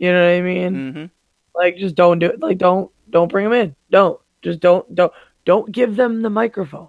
[0.00, 0.92] You know what I mean?
[0.92, 1.04] hmm
[1.54, 2.40] Like, just don't do it.
[2.40, 3.76] Like, don't, don't bring them in.
[3.92, 4.20] Don't.
[4.42, 5.12] Just don't, don't,
[5.44, 6.88] don't give them the microphone.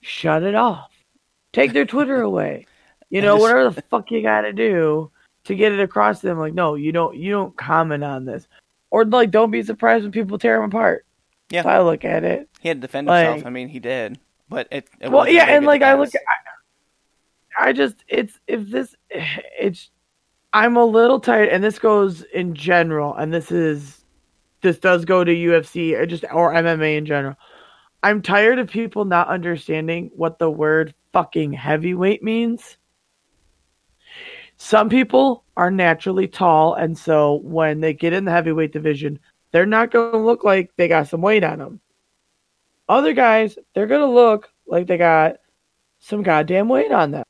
[0.00, 0.90] Shut it off.
[1.52, 2.66] Take their Twitter away.
[3.10, 5.12] You know, just- whatever the fuck you got to do
[5.48, 6.38] to get it across to them.
[6.38, 8.46] Like, no, you don't, you don't comment on this,
[8.90, 11.04] or like, don't be surprised when people tear him apart.
[11.50, 11.66] Yeah.
[11.66, 12.48] I look at it.
[12.60, 13.46] He had to defend Like- himself.
[13.46, 14.88] I mean, he did, but it.
[15.00, 16.20] it well, yeah, and like I look, at,
[17.58, 19.90] I, I just, it's if this, it's,
[20.52, 24.04] I'm a little tired, and this goes in general, and this is,
[24.60, 27.36] this does go to UFC or just or MMA in general.
[28.02, 32.77] I'm tired of people not understanding what the word fucking heavyweight means.
[34.58, 39.18] Some people are naturally tall, and so when they get in the heavyweight division,
[39.52, 41.80] they're not going to look like they got some weight on them.
[42.88, 45.36] Other guys, they're going to look like they got
[46.00, 47.24] some goddamn weight on them.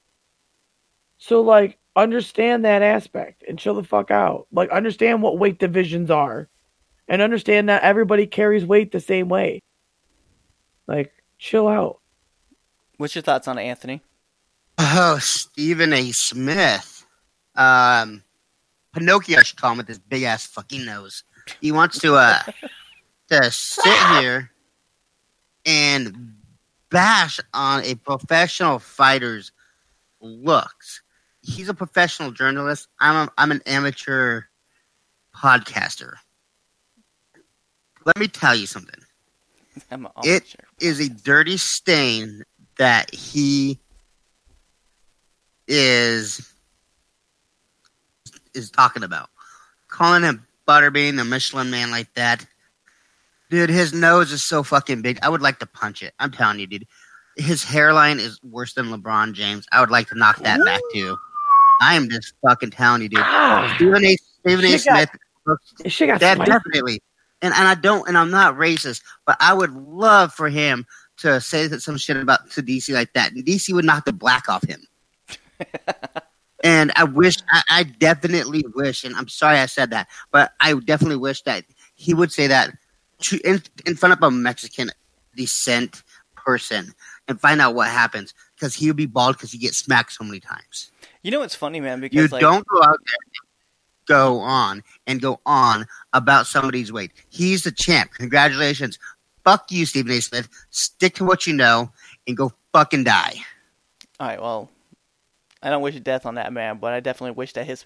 [1.18, 4.46] So, like, understand that aspect and chill the fuck out.
[4.52, 6.48] Like, understand what weight divisions are
[7.08, 9.60] and understand that everybody carries weight the same way.
[10.86, 12.00] Like, chill out.
[12.96, 14.00] What's your thoughts on it, Anthony?
[14.78, 16.12] Oh, Stephen A.
[16.12, 16.97] Smith.
[17.58, 18.22] Um,
[18.94, 21.24] Pinocchio, I should call him with his big ass fucking nose.
[21.60, 22.38] He wants to uh
[23.30, 24.50] to sit here
[25.66, 26.34] and
[26.90, 29.52] bash on a professional fighter's
[30.20, 31.02] looks.
[31.42, 32.88] He's a professional journalist.
[33.00, 34.42] I'm a, I'm an amateur
[35.36, 36.14] podcaster.
[38.04, 39.00] Let me tell you something
[40.24, 40.60] It- sure.
[40.80, 42.42] is a dirty stain
[42.78, 43.78] that he
[45.66, 46.52] is
[48.58, 49.30] is talking about.
[49.88, 52.44] Calling him Butterbean, the Michelin man like that.
[53.50, 55.18] Dude, his nose is so fucking big.
[55.22, 56.12] I would like to punch it.
[56.18, 56.86] I'm telling you, dude.
[57.36, 59.66] His hairline is worse than LeBron James.
[59.72, 61.16] I would like to knock that back too.
[61.80, 63.20] I am just fucking telling you, dude.
[63.22, 64.16] Ah, Stephen A.
[64.16, 64.70] Stephen A.
[64.72, 65.10] Got- Smith
[65.46, 67.00] looks got that definitely.
[67.40, 70.84] And and I don't and I'm not racist, but I would love for him
[71.18, 73.32] to say that some shit about to DC like that.
[73.32, 74.86] And DC would knock the black off him.
[76.64, 80.74] and I wish I, I definitely wish, and I'm sorry I said that, but I
[80.74, 82.70] definitely wish that he would say that
[83.22, 84.90] to, in in front of a Mexican
[85.36, 86.02] descent
[86.36, 86.94] person
[87.28, 90.24] and find out what happens because he would be bald because he gets smacked so
[90.24, 90.90] many times.
[91.22, 92.02] You know what's funny, man?
[92.02, 93.42] You Because like, don't go out there
[94.08, 97.12] go on and go on about somebody's weight.
[97.28, 98.12] He's the champ.
[98.14, 98.98] Congratulations.
[99.44, 100.20] Fuck you, Stephen A.
[100.20, 100.48] Smith.
[100.70, 101.92] Stick to what you know
[102.26, 103.34] and go fucking die.
[104.18, 104.70] All right, well,
[105.62, 107.84] I don't wish death on that man, but I definitely wish that his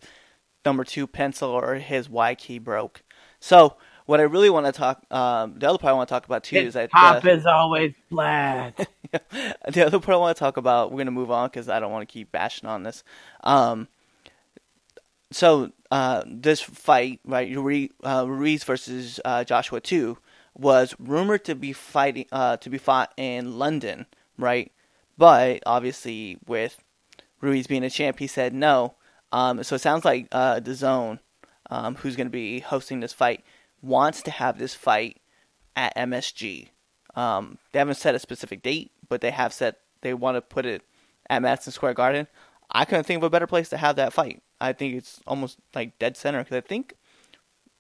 [0.64, 3.02] number two pencil or his Y key broke.
[3.40, 6.26] So, what I really want to talk, um, the other part I want to talk
[6.26, 8.76] about too is that Top uh, is always flat.
[9.10, 10.90] the other part I want to talk about.
[10.90, 13.04] We're gonna move on because I don't want to keep bashing on this.
[13.42, 13.88] Um,
[15.30, 17.50] so uh, this fight, right,
[18.04, 20.18] uh, Ruiz versus uh, Joshua two,
[20.54, 24.06] was rumored to be fighting uh, to be fought in London,
[24.36, 24.72] right?
[25.22, 26.82] but obviously with
[27.42, 28.94] Ruiz being a champ, he said no.
[29.32, 31.18] Um, so it sounds like uh, DAZN,
[31.68, 33.44] um, who's going to be hosting this fight,
[33.82, 35.20] wants to have this fight
[35.76, 36.68] at MSG.
[37.14, 40.64] Um, they haven't set a specific date, but they have said they want to put
[40.64, 40.82] it
[41.28, 42.26] at Madison Square Garden.
[42.70, 44.42] I couldn't think of a better place to have that fight.
[44.60, 46.94] I think it's almost like dead center because I think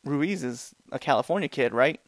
[0.04, 2.00] Ruiz is a California kid, right?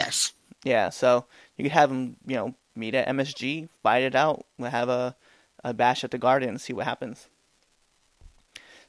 [0.00, 0.32] Yes.
[0.64, 4.88] Yeah, so you could have him, you know, meet at MSG, fight it out, have
[4.88, 5.16] a,
[5.64, 7.28] a bash at the Garden and see what happens.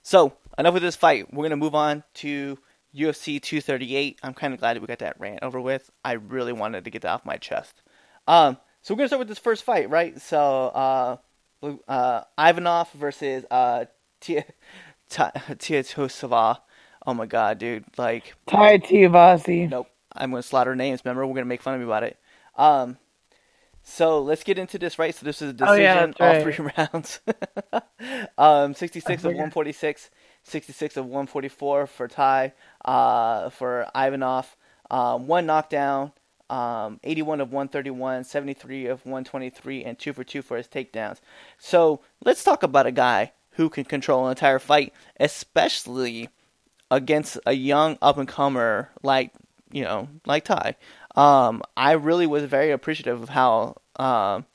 [0.02, 1.34] So, enough with this fight.
[1.34, 2.58] We're going to move on to
[2.96, 4.20] UFC 238.
[4.22, 5.90] I'm kind of glad we got that rant over with.
[6.04, 7.82] I really wanted to get that off my chest.
[8.28, 10.20] Um, so, we're going to start with this first fight, right?
[10.20, 11.18] So, uh,
[11.88, 13.86] uh, Ivanov versus uh,
[14.20, 14.46] Tia
[15.10, 16.60] Tosava.
[17.06, 17.84] Oh my god, dude!
[17.98, 19.70] Like Tai Tuivasa.
[19.70, 19.88] Nope.
[20.16, 21.02] I'm gonna slaughter names.
[21.04, 22.18] Remember, we're gonna make fun of me about it.
[22.56, 22.98] Um,
[23.84, 25.14] so let's get into this, right?
[25.14, 26.56] So this is a decision, Oh, yeah, all right.
[26.56, 27.20] three rounds.
[28.38, 29.38] um, 66 of forgot.
[29.38, 30.10] 146,
[30.44, 32.54] 66 of 144 for Ty,
[32.86, 34.56] uh, for Ivanov.
[34.92, 36.12] Um, one knockdown,
[36.50, 41.20] um, 81 of 131, 73 of 123, and two for two for his takedowns.
[41.58, 46.30] So let's talk about a guy who can control an entire fight, especially
[46.92, 49.32] against a young up and comer like
[49.72, 50.76] you know like Ty.
[51.16, 54.46] Um, I really was very appreciative of how um,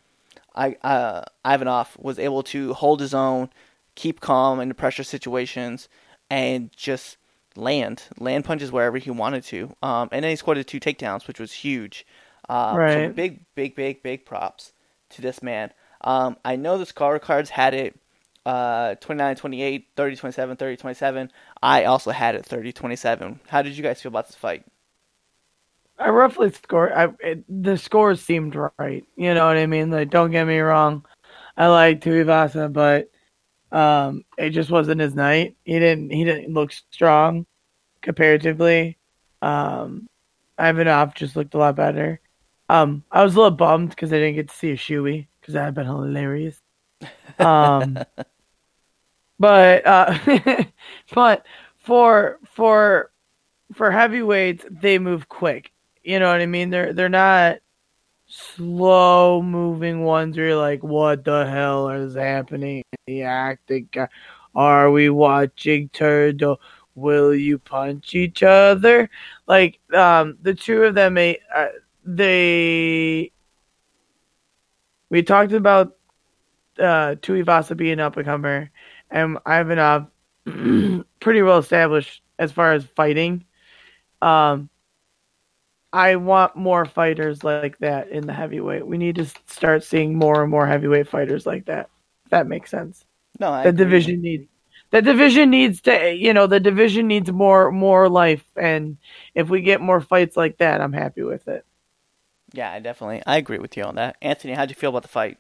[0.55, 3.51] I uh, Ivanov was able to hold his own,
[3.94, 5.88] keep calm in the pressure situations,
[6.31, 7.16] and just
[7.57, 9.75] land land punches wherever he wanted to.
[9.83, 12.07] Um, and then he scored the two takedowns, which was huge.
[12.49, 13.14] Uh, So Right.
[13.14, 14.73] big, big, big, big props
[15.11, 15.73] to this man.
[16.01, 17.99] Um, I know the score cards had it
[18.47, 21.31] uh, 29 28, 30 27, 30 27.
[21.62, 23.40] I also had it 30 27.
[23.49, 24.64] How did you guys feel about this fight?
[25.98, 26.92] I roughly scored.
[26.92, 29.04] I it, the scores seemed right.
[29.16, 29.90] You know what I mean?
[29.90, 31.04] Like, don't get me wrong.
[31.56, 33.11] I like Tuivasa, but
[33.76, 35.56] um, it just wasn't his night.
[35.64, 36.11] He didn't.
[36.11, 37.46] He didn't look strong
[38.00, 38.96] comparatively.
[39.42, 40.06] Um,
[40.58, 42.20] Ivanov just looked a lot better.
[42.68, 45.54] Um, I was a little bummed because I didn't get to see a shoey because
[45.54, 46.61] that had been hilarious.
[47.38, 47.98] Um,
[49.38, 50.18] but uh,
[51.14, 51.46] but
[51.78, 53.11] for for
[53.72, 55.72] for heavyweights, they move quick.
[56.02, 56.70] You know what I mean?
[56.70, 57.58] They're they're not
[58.26, 62.82] slow moving ones where you're like, what the hell is happening?
[63.06, 63.88] The acting.
[64.54, 66.61] Are we watching Turtle?
[66.94, 69.08] Will you punch each other?
[69.46, 71.68] Like, um, the two of them, eh, uh,
[72.04, 73.32] they.
[75.11, 75.96] We talked about
[76.78, 78.70] uh, Tuivasa being up and comer,
[79.11, 80.08] and Ivanov
[80.44, 83.44] pretty well established as far as fighting.
[84.20, 84.68] Um,
[85.92, 88.87] I want more fighters like that in the heavyweight.
[88.87, 91.88] We need to start seeing more and more heavyweight fighters like that.
[92.24, 93.05] If that makes sense.
[93.40, 93.72] No, I The agree.
[93.72, 94.48] division needs
[94.92, 98.98] the division needs to you know the division needs more more life and
[99.35, 101.64] if we get more fights like that i'm happy with it
[102.53, 103.22] Yeah, I definitely.
[103.27, 104.16] I agree with you on that.
[104.22, 105.38] Anthony, how'd you feel about the fight?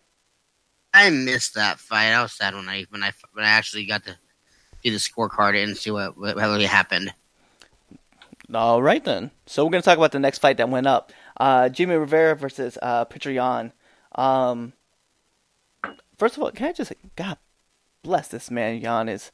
[0.92, 2.12] I missed that fight.
[2.12, 4.18] I was sad when I when I when I actually got to
[4.82, 7.14] see the scorecard and see what what really happened.
[8.52, 9.30] All right then.
[9.46, 11.12] So we're gonna talk about the next fight that went up.
[11.36, 13.04] Uh, Jimmy Rivera versus uh.
[14.14, 14.72] Um,
[16.16, 17.36] first of all, can I just God
[18.02, 18.80] bless this man?
[18.80, 19.30] Yan is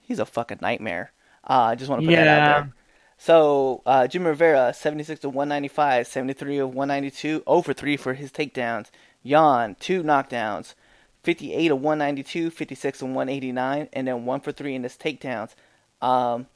[0.00, 1.12] he's a fucking nightmare.
[1.48, 2.72] Uh, I just want to put that out there.
[3.18, 8.32] So uh, Jimmy Rivera, 76 to 195, 73 of 192, 0 for 3 for his
[8.32, 8.90] takedowns.
[9.22, 10.74] Yan, two knockdowns,
[11.22, 15.54] 58 of 192, 56 of 189, and then 1 for 3 in his takedowns.
[16.00, 16.48] Um,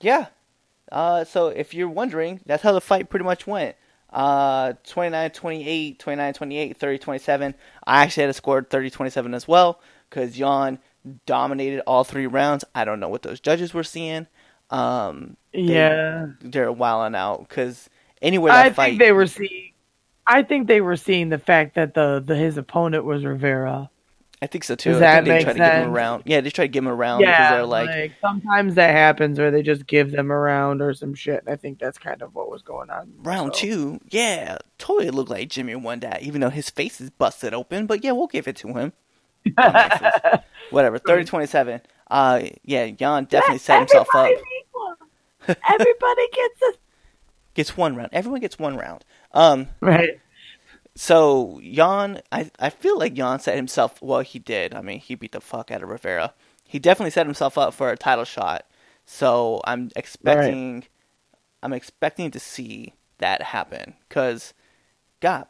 [0.00, 0.28] yeah,
[0.92, 3.76] uh, so if you're wondering, that's how the fight pretty much went.
[4.12, 7.54] Uh, 29-28, 29-28, 30-27.
[7.86, 10.78] I actually had a score 30-27 as well because Yan
[11.26, 12.64] dominated all three rounds.
[12.74, 14.26] I don't know what those judges were seeing.
[14.70, 17.88] Um, yeah they're wilding out because
[18.20, 19.72] anywhere that i fight, think they were seeing
[20.26, 23.90] i think they were seeing the fact that the, the his opponent was rivera
[24.42, 24.92] I think so too.
[24.92, 26.22] Does I think they make tried to give them around.
[26.26, 29.62] Yeah, they try to give them around because they're like, sometimes that happens where they
[29.62, 32.90] just give them around or some shit i think that's kind of what was going
[32.90, 33.60] on round so.
[33.60, 34.00] two.
[34.10, 37.86] Yeah, totally looked like Jimmy won that, even though his face is busted open.
[37.86, 38.92] But yeah, we'll give it to him.
[40.70, 40.98] Whatever.
[40.98, 41.80] 30-27.
[42.08, 44.30] Uh, yeah, Yan definitely set himself up.
[45.48, 46.72] Everybody gets a
[47.54, 48.10] Gets one round.
[48.12, 49.02] Everyone gets one round.
[49.32, 50.20] Um, right
[50.96, 54.00] so Yan, I I feel like Yan set himself.
[54.02, 54.74] Well, he did.
[54.74, 56.34] I mean, he beat the fuck out of Rivera.
[56.64, 58.66] He definitely set himself up for a title shot.
[59.04, 60.84] So I'm expecting,
[61.62, 63.94] I'm expecting to see that happen.
[64.08, 64.52] Cause,
[65.20, 65.46] God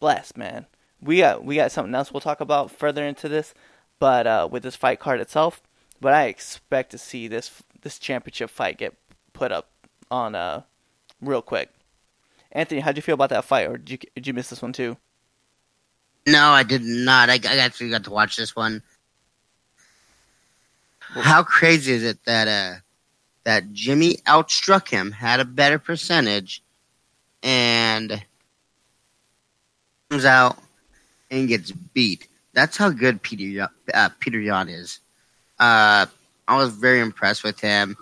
[0.00, 0.66] bless, man.
[1.00, 3.54] we got we got something else we'll talk about further into this,
[3.98, 5.62] but uh, with this fight card itself.
[6.00, 8.94] But I expect to see this this championship fight get
[9.32, 9.68] put up
[10.10, 10.62] on uh
[11.20, 11.70] real quick.
[12.54, 14.72] Anthony, how'd you feel about that fight, or did you did you miss this one
[14.72, 14.96] too?
[16.26, 17.28] No, I did not.
[17.28, 18.82] I, I actually got to watch this one.
[21.00, 22.80] How crazy is it that uh
[23.44, 26.62] that Jimmy outstruck him, had a better percentage,
[27.42, 28.22] and
[30.10, 30.58] comes out
[31.30, 32.28] and gets beat.
[32.52, 35.00] That's how good Peter uh, Peter Yan is.
[35.58, 36.06] Uh,
[36.48, 37.96] I was very impressed with him.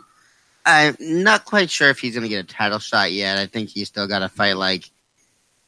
[0.64, 3.38] I'm not quite sure if he's going to get a title shot yet.
[3.38, 4.90] I think he's still got to fight like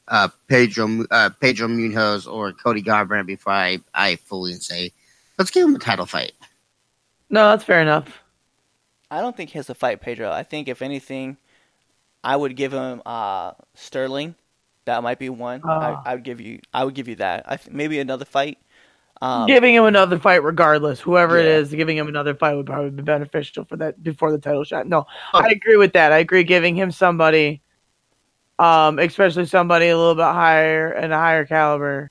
[0.09, 4.92] uh, Pedro uh, Pedro Munhoz or Cody Garbrandt before I, I fully say,
[5.38, 6.33] let's give him a title fight.
[7.30, 8.20] No, that's fair enough.
[9.11, 10.30] I don't think he has to fight Pedro.
[10.30, 11.37] I think if anything,
[12.22, 14.35] I would give him uh, Sterling.
[14.87, 15.62] That might be one.
[15.64, 16.02] I, Ah.
[16.04, 16.61] I would give you.
[16.72, 17.44] I would give you that.
[17.50, 18.59] I th- maybe another fight.
[19.22, 21.57] Um, giving him another fight, regardless, whoever it Yeah.
[21.59, 24.87] is, giving him another fight would probably be beneficial for that before the title shot.
[24.87, 26.12] No, I agree with that.
[26.12, 27.62] I agree giving him somebody,
[28.59, 32.11] um, especially somebody a little bit higher and a higher caliber,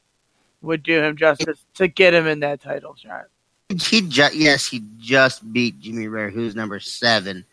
[0.62, 3.26] would do him justice to get him in that title shot.
[3.70, 7.44] He just yes, he just beat Jimmy Rare, who's number seven.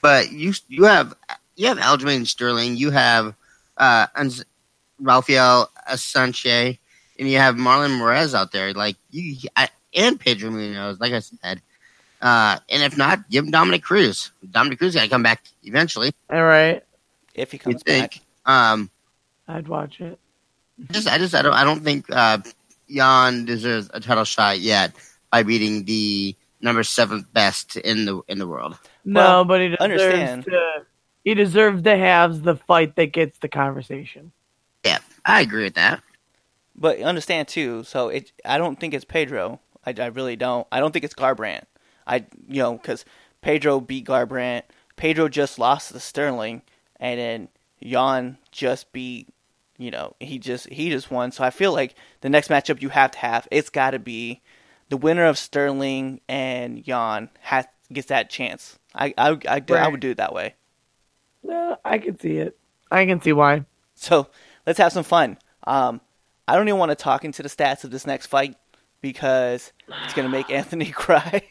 [0.00, 1.14] But you you have
[1.56, 3.34] you have Aljamain Sterling, you have
[3.76, 4.06] uh
[5.00, 6.78] Raphael Assunção,
[7.18, 11.20] and you have Marlon Moraes out there, like you I, and Pedro Munhoz, like I
[11.20, 11.60] said.
[12.20, 14.32] Uh, and if not, give him Dominick Cruz.
[14.50, 16.12] Dominick Cruz got to come back eventually.
[16.30, 16.82] All right,
[17.34, 18.20] if he You comes back.
[18.46, 18.90] Um,
[19.48, 20.18] I'd watch it.
[20.90, 22.38] just I just I don't I don't think uh,
[22.88, 24.92] Yan deserves a title shot yet
[25.30, 28.78] by beating the number seventh best in the in the world.
[29.04, 30.44] No, Well, but he deserves understand.
[30.44, 30.86] to.
[31.24, 34.30] He deserves to have the fight that gets the conversation.
[34.84, 36.00] Yeah, I agree with that.
[36.78, 37.84] But understand too.
[37.84, 38.32] So it.
[38.44, 39.60] I don't think it's Pedro.
[39.84, 40.66] I, I really don't.
[40.70, 41.64] I don't think it's Garbrandt.
[42.06, 43.04] I you know because
[43.40, 44.62] Pedro beat Garbrandt.
[44.96, 46.62] Pedro just lost to Sterling,
[47.00, 47.48] and then
[47.80, 49.28] Yan just beat.
[49.78, 51.32] You know he just he just won.
[51.32, 54.40] So I feel like the next matchup you have to have it's got to be
[54.88, 58.78] the winner of Sterling and Yan has gets that chance.
[58.94, 59.90] I I I, I Right.
[59.90, 60.54] would do it that way.
[61.42, 62.56] No, I can see it.
[62.90, 63.64] I can see why.
[63.94, 64.28] So
[64.66, 65.38] let's have some fun.
[65.66, 66.00] Um,
[66.48, 68.56] I don't even want to talk into the stats of this next fight
[69.00, 69.72] because
[70.04, 71.42] it's going to make Anthony cry.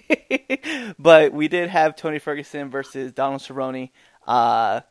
[0.99, 3.91] but we did have Tony Ferguson versus Donald Cerrone.
[4.27, 4.81] Uh,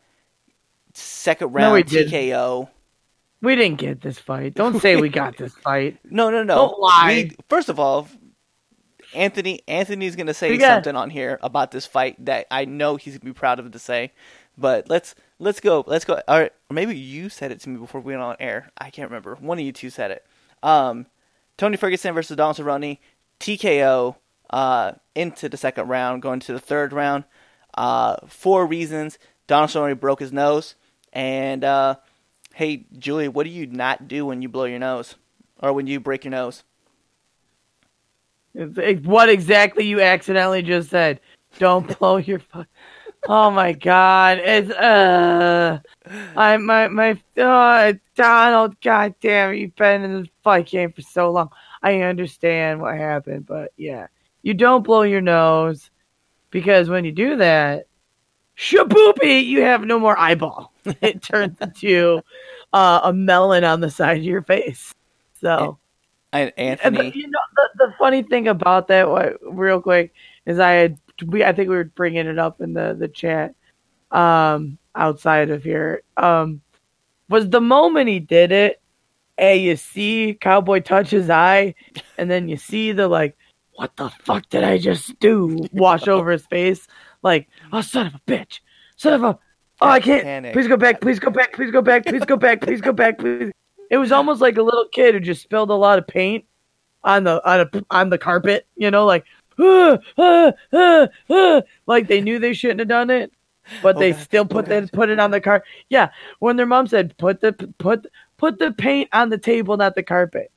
[0.93, 1.83] second No, round we.
[1.85, 2.69] TKO.
[3.43, 4.55] We didn't get this fight.
[4.55, 5.99] Don't say we got this fight.
[6.05, 6.55] No, no, no.
[6.55, 7.29] Don't lie.
[7.31, 8.09] We- first of all,
[9.15, 12.97] Anthony Anthony's going to say got- something on here about this fight that I know
[12.97, 14.13] he's going to be proud of to say.
[14.57, 15.85] But let's let's go.
[15.87, 16.21] Let's go.
[16.29, 18.71] All right, or maybe you said it to me before we went on air.
[18.79, 19.37] I can't remember.
[19.37, 20.25] One of you two said it.
[20.63, 21.07] Um,
[21.57, 22.99] Tony Ferguson versus Donald Cerrone,
[23.41, 24.17] TKO
[24.51, 27.25] uh, into the second round, going to the third round.
[27.75, 29.19] Uh, four reasons.
[29.47, 30.75] Donald Cerrone broke his nose,
[31.13, 31.97] and uh,
[32.55, 35.17] hey, Julie, what do you not do when you blow your nose
[35.61, 36.65] or when you break your nose?
[38.55, 41.21] What exactly you accidentally just said.
[41.59, 42.69] Don't blow your fuck.
[43.27, 44.39] Oh my god.
[44.39, 45.79] It's uh
[46.37, 51.31] I my my uh Donald, god damn you've been in this fight game for so
[51.31, 51.51] long.
[51.83, 54.09] I understand what happened, but yeah.
[54.43, 55.91] You don't blow your nose
[56.51, 57.87] because when you do that,
[58.59, 60.73] shaboopy, you have no more eyeball.
[61.01, 62.21] It turns into
[62.75, 64.95] uh, a melon on the side of your face.
[65.41, 65.79] So
[66.33, 70.13] And and Anthony, you know, the, the funny thing about that, what, real quick,
[70.47, 73.55] is I had we I think we were bringing it up in the the chat,
[74.11, 76.61] um, outside of here, um,
[77.29, 78.81] was the moment he did it.
[79.37, 81.75] Hey, you see Cowboy touch his eye,
[82.19, 83.37] and then you see the like,
[83.75, 85.59] what the fuck did I just do?
[85.73, 86.87] Wash over his face,
[87.23, 88.61] like, oh son of a bitch,
[88.97, 89.39] son of a,
[89.81, 90.53] oh I can't.
[90.53, 91.01] Please go back.
[91.01, 91.53] Please go back.
[91.53, 92.07] Please go back.
[92.07, 92.61] Please go back.
[92.61, 93.19] Please go back.
[93.19, 93.51] Please.
[93.91, 96.45] It was almost like a little kid who just spilled a lot of paint
[97.03, 98.67] on the on a, on the carpet.
[98.77, 99.25] You know, like
[99.59, 103.33] "Ah, ah, ah, ah," like they knew they shouldn't have done it,
[103.83, 104.21] but Oh, they God.
[104.21, 105.65] still put Oh, that put it on the car.
[105.89, 108.07] Yeah, when their mom said put the put
[108.37, 110.51] put the paint on the table, not the carpet.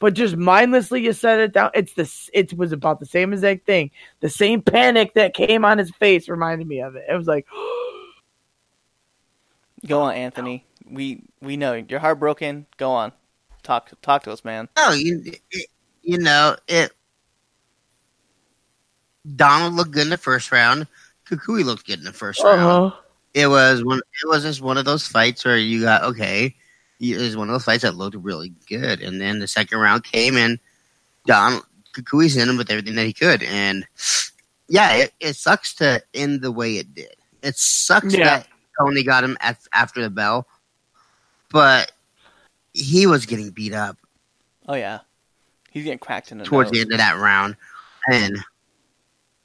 [0.00, 1.70] But just mindlessly, you set it down.
[1.74, 3.90] It's the it was about the same exact thing.
[4.20, 7.04] The same panic that came on his face reminded me of it.
[7.08, 7.46] It was like,
[9.86, 10.64] go on, Anthony.
[10.90, 12.66] We we know you're heartbroken.
[12.78, 13.12] Go on,
[13.62, 14.70] talk talk to us, man.
[14.76, 15.22] Oh, you
[16.02, 16.92] you know it.
[19.36, 20.86] Donald looked good in the first round.
[21.28, 22.60] Cowboy looked good in the 1st round.
[22.60, 22.96] uh-huh.
[23.34, 23.98] It was one.
[23.98, 26.54] It was just one of those fights where you got okay.
[26.98, 29.00] it was one of those fights that looked really good.
[29.00, 30.58] And then the second round came and
[31.26, 31.60] Don
[31.94, 33.44] Cowboy's in him with everything that he could.
[33.44, 33.86] And
[34.68, 37.14] yeah, it, it sucks to end the way it did.
[37.42, 38.24] It sucks Yeah.
[38.24, 38.48] that
[38.80, 40.46] Tony got him at, after the bell,
[41.52, 41.92] but
[42.72, 43.96] he was getting beat up
[44.68, 45.00] Oh yeah,
[45.70, 46.78] he's getting cracked in the towards nose.
[46.78, 47.56] the end of that round,
[48.12, 48.36] and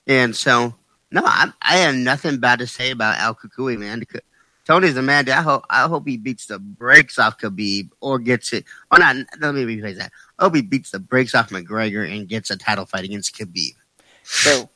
[0.08, 0.74] and so
[1.12, 4.03] no, I I have nothing bad to say about Al Cowboy, man.
[4.66, 5.30] Tony's a man.
[5.30, 8.66] I hope I hope he beats the brakes off Khabib or gets it.
[8.91, 9.16] Or not.
[9.39, 10.12] Let me rephrase that.
[10.39, 13.76] I hope he beats the brakes off McGregor and gets a title fight against Khabib.
[14.24, 14.70] So,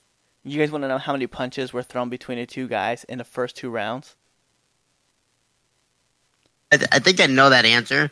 [0.44, 3.18] you guys want to know how many punches were thrown between the two guys in
[3.18, 4.16] the first two rounds?
[6.72, 8.12] I, th- I think I know that answer.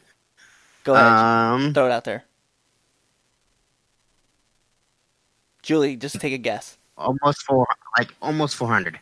[0.84, 2.24] Go ahead, Um, throw it out there.
[5.62, 6.77] Julie, just take a guess.
[6.98, 7.68] Almost four,
[7.98, 9.00] like almost four hundred.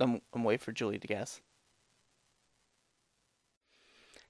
[0.00, 1.40] I'm, I'm waiting for Julie to guess.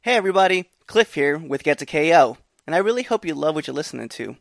[0.02, 3.66] Hey everybody, Cliff here with Get to KO, and I really hope you love what
[3.66, 4.36] you're listening to.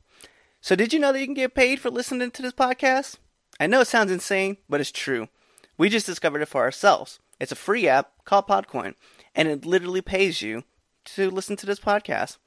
[0.62, 3.18] So, did you know that you can get paid for listening to this podcast?
[3.60, 5.30] I know it sounds insane, but it's true.
[5.78, 7.20] We just discovered it for ourselves.
[7.40, 8.94] It's a free app called Podcoin,
[9.34, 10.64] and it literally pays you
[11.06, 12.38] to listen to this podcast.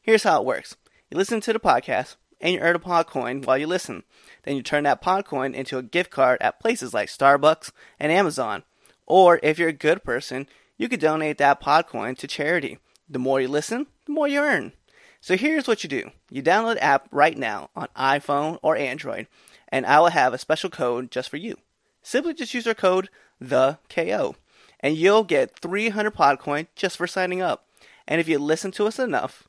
[0.00, 0.76] Here's how it works
[1.10, 4.02] you listen to the podcast, and you earn a Podcoin while you listen.
[4.42, 8.62] Then you turn that Podcoin into a gift card at places like Starbucks and Amazon.
[9.06, 12.78] Or if you're a good person, you could donate that Podcoin to charity.
[13.08, 14.72] The more you listen, the more you earn.
[15.20, 16.10] So here's what you do.
[16.30, 19.26] You download the app right now on iPhone or Android,
[19.68, 21.56] and I will have a special code just for you.
[22.02, 23.08] Simply just use our code
[23.40, 24.36] the KO,
[24.80, 27.66] and you'll get 300 Podcoin just for signing up.
[28.06, 29.48] And if you listen to us enough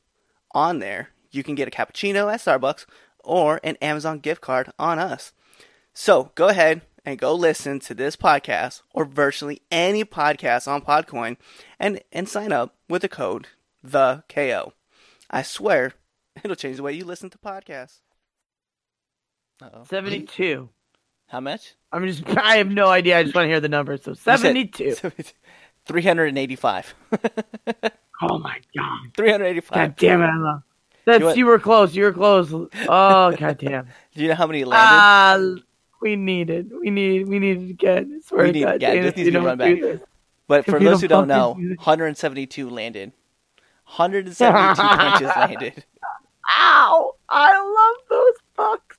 [0.52, 2.86] on there, you can get a cappuccino at Starbucks
[3.24, 5.32] or an Amazon gift card on us.
[5.92, 11.36] So go ahead and go listen to this podcast or virtually any podcast on Podcoin
[11.78, 13.48] and, and sign up with the code
[13.82, 14.72] the KO.
[15.30, 15.94] I swear
[16.42, 18.00] it'll change the way you listen to podcasts.
[19.62, 19.84] Uh-oh.
[19.84, 20.68] 72.
[21.26, 21.74] How much?
[21.92, 23.18] I'm just, I have no idea.
[23.18, 23.96] I just want to hear the number.
[23.96, 24.94] So 72.
[25.86, 26.94] 385.
[28.20, 29.14] Oh my God.
[29.16, 29.74] 385.
[29.74, 30.26] God damn it.
[30.26, 30.62] I love
[31.08, 31.94] That's, You what- you were close.
[31.96, 32.52] You were close.
[32.52, 32.68] Oh,
[33.36, 33.86] God damn.
[34.14, 34.84] Do you know how many landed?
[34.86, 35.64] Ah,
[36.02, 38.04] we needed, we need, we needed to get.
[38.04, 40.00] I swear We to need- God, yeah, this needs to be run back.
[40.46, 43.12] But for those who don't don't know, fucking do this- 172 landed.
[43.86, 45.84] 172 punches landed.
[46.58, 47.14] Ow!
[47.28, 48.96] I love those fucks.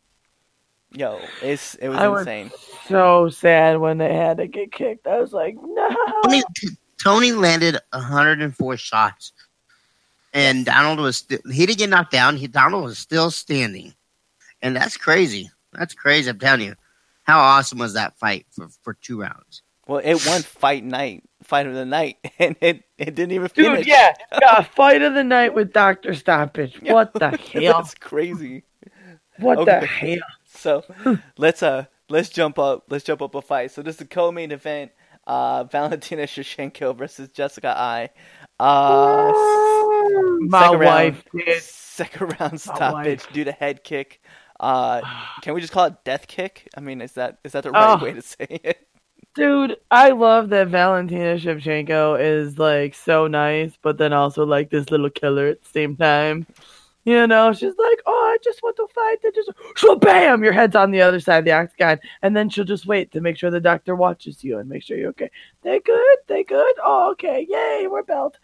[0.92, 2.52] Yo, it's it was I was insane.
[2.88, 5.06] so sad when they had to get kicked.
[5.06, 5.90] I was like, no.
[6.24, 6.44] Tony,
[7.04, 9.32] Tony landed 104 shots,
[10.34, 12.38] and Donald was sti- he didn't get knocked down.
[12.38, 13.94] He Donald was still standing,
[14.62, 15.50] and that's crazy.
[15.74, 16.30] That's crazy.
[16.30, 16.76] I'm telling you,
[17.24, 19.64] how awesome was that fight for for two rounds?
[19.88, 23.66] Well, it won fight night, fight of the night, and it, it didn't even Dude,
[23.66, 23.88] finish.
[23.88, 26.78] yeah, yeah, fight of the night with Doctor Stoppage.
[26.82, 26.94] Yeah.
[26.94, 27.82] What the hell?
[27.82, 28.64] That's crazy.
[29.40, 30.18] What the hell?
[30.46, 30.84] So
[31.38, 33.72] let's uh let's jump up let's jump up a fight.
[33.72, 34.92] So this is the co-main event.
[35.28, 38.10] Uh, Valentina Shevchenko versus Jessica Eye.
[38.60, 39.32] Uh,
[40.42, 40.84] My second round-
[41.16, 41.62] wife did.
[41.64, 44.22] second round stoppage due to head kick.
[44.60, 45.02] Uh,
[45.42, 46.68] can we just call it death kick?
[46.76, 48.04] I mean, is that is that the right Oh.
[48.04, 48.86] way to say it?
[49.36, 54.90] Dude, I love that Valentina Shevchenko is like so nice, but then also like this
[54.90, 56.46] little killer at the same time.
[57.06, 60.52] You know, she's like, "Oh, I just want to fight." And just so, bam, your
[60.52, 63.38] head's on the other side of the octagon, and then she'll just wait to make
[63.38, 65.32] sure the doctor watches you and make sure you're okay.
[65.62, 66.18] They good?
[66.28, 66.76] They good?
[66.84, 67.48] Oh, okay.
[67.50, 68.38] Yay, we're belt.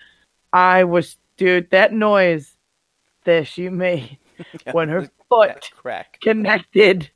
[0.54, 2.56] I was, dude, that noise
[3.26, 4.18] that she made
[4.72, 6.20] when her foot crack.
[6.22, 7.10] connected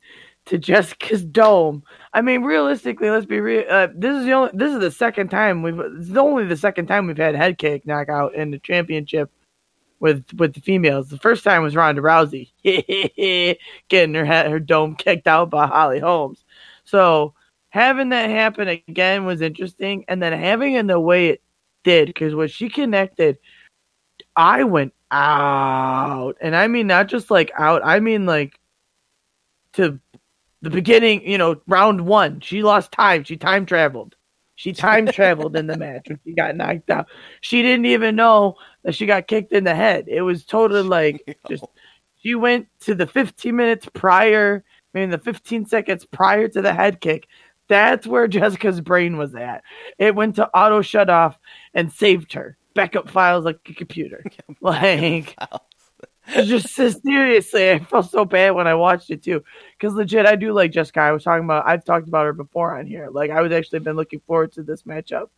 [0.46, 1.82] to Jessica's dome.
[2.12, 3.64] I mean, realistically, let's be real.
[3.68, 4.50] Uh, this is the only.
[4.54, 5.78] This is the second time we've.
[5.78, 9.30] Is only the second time we've had head kick knockout in the championship
[10.00, 11.08] with with the females.
[11.08, 12.50] The first time was Ronda Rousey
[13.88, 16.44] getting her head, her dome kicked out by Holly Holmes.
[16.84, 17.34] So
[17.68, 21.42] having that happen again was interesting, and then having it the way it
[21.84, 23.38] did, because when she connected,
[24.36, 27.82] I went out, and I mean not just like out.
[27.84, 28.58] I mean like
[29.74, 29.98] to
[30.62, 32.40] the beginning, you know, round one.
[32.40, 33.24] She lost time.
[33.24, 34.14] She time traveled.
[34.56, 37.06] She time traveled in the match when she got knocked out.
[37.40, 40.04] She didn't even know that she got kicked in the head.
[40.06, 41.64] It was totally like just
[42.22, 44.62] she went to the 15 minutes prior,
[44.94, 47.26] I mean the 15 seconds prior to the head kick.
[47.68, 49.62] That's where Jessica's brain was at.
[49.98, 51.38] It went to auto shut off
[51.72, 52.58] and saved her.
[52.74, 54.24] Backup files like a computer.
[54.60, 55.36] Like
[56.44, 59.42] just so seriously, I felt so bad when I watched it too.
[59.72, 61.00] Because legit, I do like Jessica.
[61.00, 63.08] I was talking about, I've talked about her before on here.
[63.10, 65.28] Like, I was actually been looking forward to this matchup.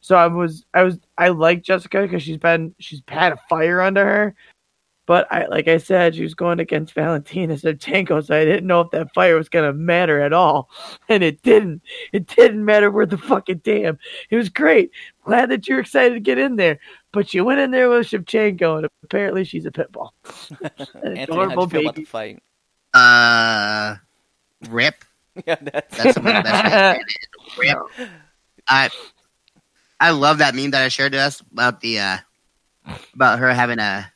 [0.00, 3.80] So I was, I was, I like Jessica because she's been, she's had a fire
[3.80, 4.34] under her.
[5.06, 8.80] But I, like I said, she was going against Valentina Shevchenko, so I didn't know
[8.82, 10.70] if that fire was gonna matter at all,
[11.08, 11.82] and it didn't.
[12.12, 13.98] It didn't matter where the fucking damn.
[14.30, 14.90] It was great.
[15.24, 16.78] Glad that you're excited to get in there,
[17.12, 20.14] but you went in there with Shevchenko, and apparently she's a pit bull.
[20.60, 22.04] An Anthony, how'd adorable you feel about the baby.
[22.04, 22.42] fight?
[22.94, 23.96] Uh,
[24.68, 25.04] rip.
[25.46, 27.78] Yeah, that's, That's the best way to say it.
[27.98, 28.08] Rip.
[28.68, 28.90] I
[29.98, 32.18] I love that meme that I shared to us about the uh
[33.14, 34.10] about her having a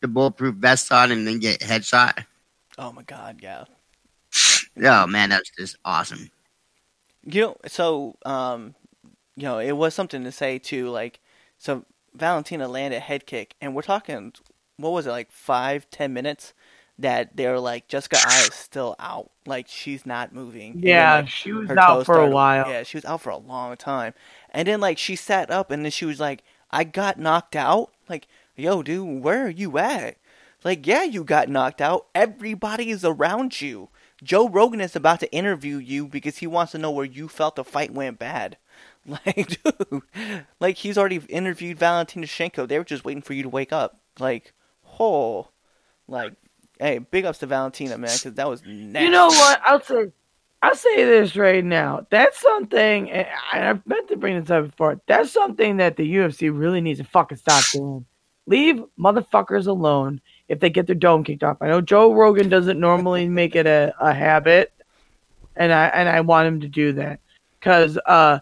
[0.00, 2.24] the bulletproof vest on and then get headshot.
[2.78, 3.64] oh my god, yeah.
[4.82, 6.30] Oh man, that's just awesome.
[7.24, 8.74] You know, so um,
[9.36, 10.88] you know, it was something to say too.
[10.88, 11.20] Like,
[11.58, 11.84] so
[12.14, 14.32] Valentina landed a head kick, and we're talking,
[14.76, 16.52] what was it, like five, ten minutes?
[16.98, 20.72] That they're like Jessica Eye is still out, like she's not moving.
[20.72, 22.66] And then, Yeah, like, she was out toes for a while.
[22.68, 24.14] Yeah, she was out for a long time,
[24.50, 27.92] and then like she sat up, and then she was like, "I got knocked out."
[28.08, 30.16] Like, yo, dude, where are you at?
[30.64, 32.06] Like, yeah, you got knocked out.
[32.14, 33.88] Everybody is around you.
[34.22, 37.56] Joe Rogan is about to interview you because he wants to know where you felt
[37.56, 38.56] the fight went bad.
[39.08, 40.02] Like, dude,
[40.58, 42.66] like he's already interviewed Valentina Shenko.
[42.66, 44.00] They were just waiting for you to wake up.
[44.18, 44.52] Like,
[44.98, 45.46] oh,
[46.08, 46.32] like,
[46.80, 49.04] hey, big ups to Valentina, man, because that was nasty.
[49.04, 49.60] You know what?
[49.64, 50.10] I'll say,
[50.60, 52.04] I'll say this right now.
[52.10, 55.00] That's something, and I- meant to bring this up before.
[55.06, 58.06] That's something that the UFC really needs to fucking stop doing.
[58.46, 61.58] Leave motherfuckers alone if they get their dome kicked off.
[61.60, 64.72] I know Joe Rogan doesn't normally make it a, a habit,
[65.56, 67.20] and I and I want him to do that
[67.58, 68.38] because uh,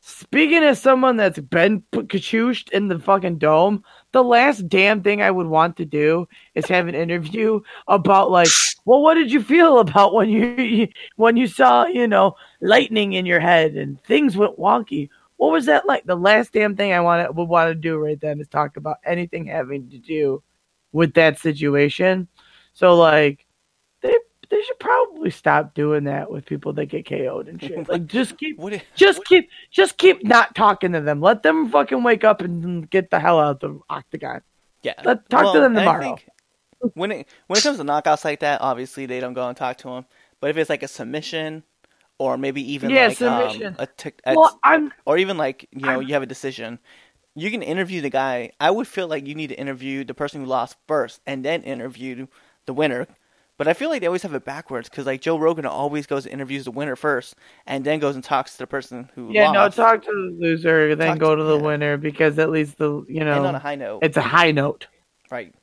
[0.00, 5.22] speaking as someone that's been put kachushed in the fucking dome, the last damn thing
[5.22, 8.50] I would want to do is have an interview about like,
[8.84, 13.26] well, what did you feel about when you when you saw you know lightning in
[13.26, 15.08] your head and things went wonky?
[15.44, 16.06] What was that like?
[16.06, 18.96] The last damn thing I want would want to do right then is talk about
[19.04, 20.42] anything having to do
[20.92, 22.28] with that situation.
[22.72, 23.44] So like,
[24.00, 24.14] they
[24.48, 27.86] they should probably stop doing that with people that get KO'd and shit.
[27.90, 28.80] Like, just keep What?
[28.94, 31.20] just keep just keep not talking to them.
[31.20, 34.40] Let them fucking wake up and get the hell out of the octagon.
[34.82, 34.94] Yeah.
[35.04, 36.00] Let- talk to them I tomorrow.
[36.16, 36.26] think
[36.94, 39.76] when it when it comes to knockouts like that, obviously they don't go and talk
[39.78, 40.06] to them.
[40.40, 41.64] But if it's like a submission,
[42.18, 43.66] or maybe even Yeah, like submission.
[43.68, 46.26] Um, a tic- a- Well, I'm or even like you know I'm- you have a
[46.26, 46.78] decision,
[47.34, 48.52] you can interview the guy.
[48.60, 51.62] I would feel like you need to interview the person who lost first, and then
[51.62, 52.26] interview
[52.66, 53.06] the winner.
[53.56, 56.24] But I feel like they always have it backwards because like Joe Rogan always goes
[56.26, 57.36] and interviews the winner first,
[57.66, 59.52] and then goes and talks to the person who yeah.
[59.52, 61.62] No, talk to the loser, then Talk go to- to the yeah.
[61.64, 64.00] winner because at least the you and on a know high note.
[64.02, 64.88] it's a high note.
[65.30, 65.54] Right.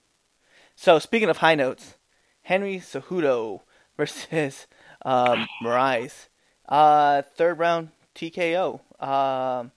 [0.75, 1.95] So speaking of high notes,
[2.43, 3.61] Henry Cejudo
[3.97, 4.67] versus
[5.05, 6.27] um, Moraes.
[6.67, 8.79] Uh, third round TKO.
[8.99, 9.71] Um,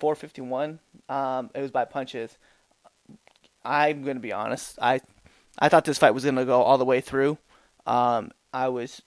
[0.00, 0.80] 451.
[1.08, 2.36] Um, it was by punches.
[3.64, 4.78] I'm gonna be honest.
[4.80, 5.00] I
[5.58, 7.38] I thought this fight was gonna go all the way through.
[7.86, 9.02] Um, I was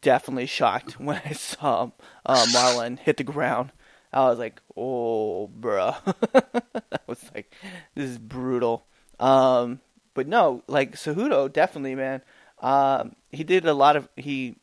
[0.00, 1.90] definitely shocked when I saw
[2.26, 3.72] uh, Marlon hit the ground.
[4.12, 5.96] I was like, "Oh, bruh."
[6.92, 7.54] I was like,
[7.94, 8.86] "This is brutal."
[9.18, 9.80] Um,
[10.14, 12.22] but no, like Cejudo, definitely, man.
[12.60, 14.56] Um, he did a lot of he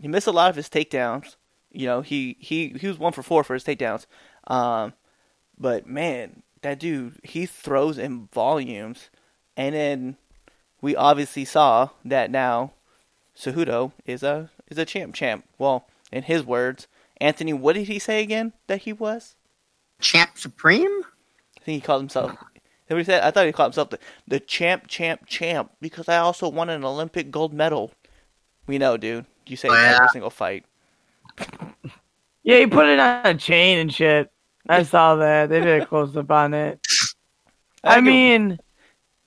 [0.00, 1.36] he missed a lot of his takedowns.
[1.70, 4.06] You know, he he he was one for four for his takedowns.
[4.46, 4.94] Um,
[5.58, 9.10] but man, that dude, he throws in volumes,
[9.56, 10.16] and then
[10.80, 12.72] we obviously saw that now
[13.36, 15.44] Cejudo is a is a champ champ.
[15.58, 16.88] Well, in his words,
[17.20, 19.36] Anthony, what did he say again that he was?
[20.00, 21.02] Champ Supreme?
[21.58, 22.36] I think he called himself.
[22.88, 23.22] That he said?
[23.22, 26.84] I thought he called himself the, the champ, champ, champ because I also won an
[26.84, 27.92] Olympic gold medal.
[28.66, 29.26] We know, dude.
[29.50, 29.96] You say it in Yeah.
[29.96, 30.64] every single fight.
[32.42, 34.30] Yeah, he put it on a chain and shit.
[34.66, 35.50] I saw that.
[35.50, 36.80] They did a close up on it.
[37.84, 38.58] I give- mean,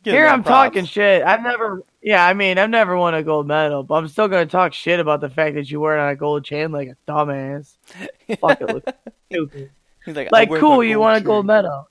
[0.03, 0.73] here I'm props.
[0.73, 1.21] talking shit.
[1.23, 4.47] I've never, yeah, I mean, I've never won a gold medal, but I'm still gonna
[4.47, 6.97] talk shit about the fact that you wear it on a gold chain like a
[7.11, 7.75] dumbass.
[8.39, 8.83] Fuck it, look
[9.31, 9.69] stupid.
[10.05, 11.25] He's like, Like, cool, you gold want a chain.
[11.27, 11.87] gold medal.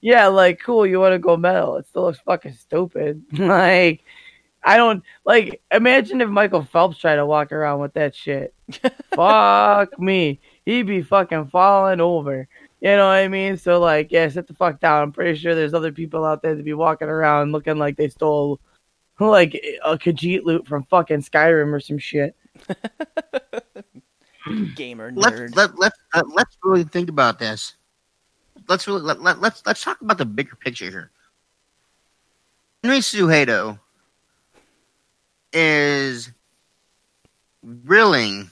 [0.00, 1.76] Yeah, like, cool, you want a gold medal.
[1.76, 3.22] It still looks fucking stupid.
[3.38, 4.02] like,
[4.64, 5.60] I don't like.
[5.70, 8.54] Imagine if Michael Phelps tried to walk around with that shit.
[9.14, 12.48] Fuck me, he'd be fucking falling over.
[12.80, 13.56] You know what I mean?
[13.56, 15.02] So like, yeah, sit the fuck down.
[15.02, 18.08] I'm pretty sure there's other people out there that be walking around looking like they
[18.10, 18.60] stole
[19.20, 19.54] like
[19.84, 22.36] a Khajiit loot from fucking Skyrim or some shit.
[24.74, 25.56] gamer Let's nerd.
[25.56, 27.74] let let uh, let's really think about this.
[28.68, 31.10] Let's really let, let let's let's talk about the bigger picture here.
[32.82, 33.78] Henry Cejudo
[35.54, 36.30] is
[37.62, 38.50] willing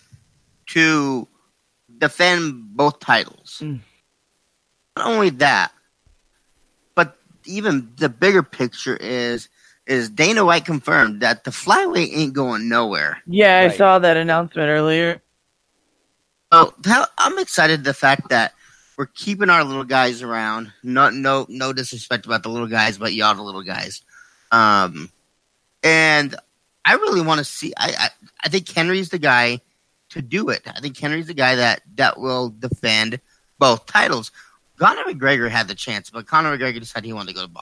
[0.68, 1.28] to
[1.98, 3.58] defend both titles.
[3.62, 3.80] Mm.
[4.96, 5.72] not only that,
[6.94, 9.48] but even the bigger picture is
[9.86, 13.20] is Dana White confirmed that the flyweight ain't going nowhere.
[13.26, 13.76] Yeah, I Right.
[13.76, 15.20] saw that announcement earlier.
[16.52, 18.54] So that, I'm excited the fact that
[18.96, 20.72] we're keeping our little guys around.
[20.84, 24.02] No, no, no disrespect about the little guys, but y'all the little guys.
[24.52, 25.10] Um,
[25.82, 26.36] and
[26.84, 27.72] I really want to see.
[27.76, 28.08] I, I,
[28.44, 29.60] I think Henry's the guy
[30.10, 30.62] to do it.
[30.66, 33.20] I think Henry's the guy that that will defend
[33.58, 34.30] both titles.
[34.78, 37.60] Conor McGregor had the chance, but Conor McGregor decided he wanted to go to, bo-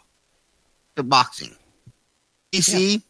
[0.97, 1.55] to boxing.
[2.53, 3.03] DC,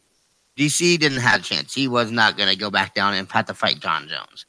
[0.57, 1.73] DC didn't have a chance.
[1.73, 4.45] He was not going to go back down and have to fight Jon Jones.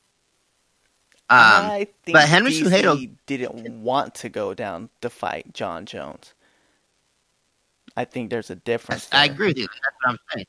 [1.30, 5.86] Um, I think but Henry DC Cejudo- didn't want to go down to fight Jon
[5.86, 6.34] Jones.
[7.96, 9.08] I think there's a difference.
[9.12, 9.66] I agree with you.
[9.66, 10.46] That's what I'm saying.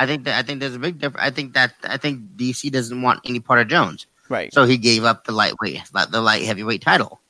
[0.00, 1.24] I think that I think there's a big difference.
[1.24, 4.52] I think that I think DC doesn't want any part of Jones, Right.
[4.52, 7.20] so he gave up the lightweight, the light heavyweight title.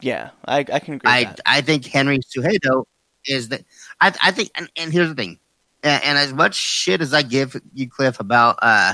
[0.00, 1.40] yeah, I, I can agree I with that.
[1.46, 2.84] I think Henry Cejudo
[3.26, 3.64] is the.
[4.00, 5.38] I I think, and, and here's the thing,
[5.82, 8.92] and, and as much shit as I give you, Cliff, about uh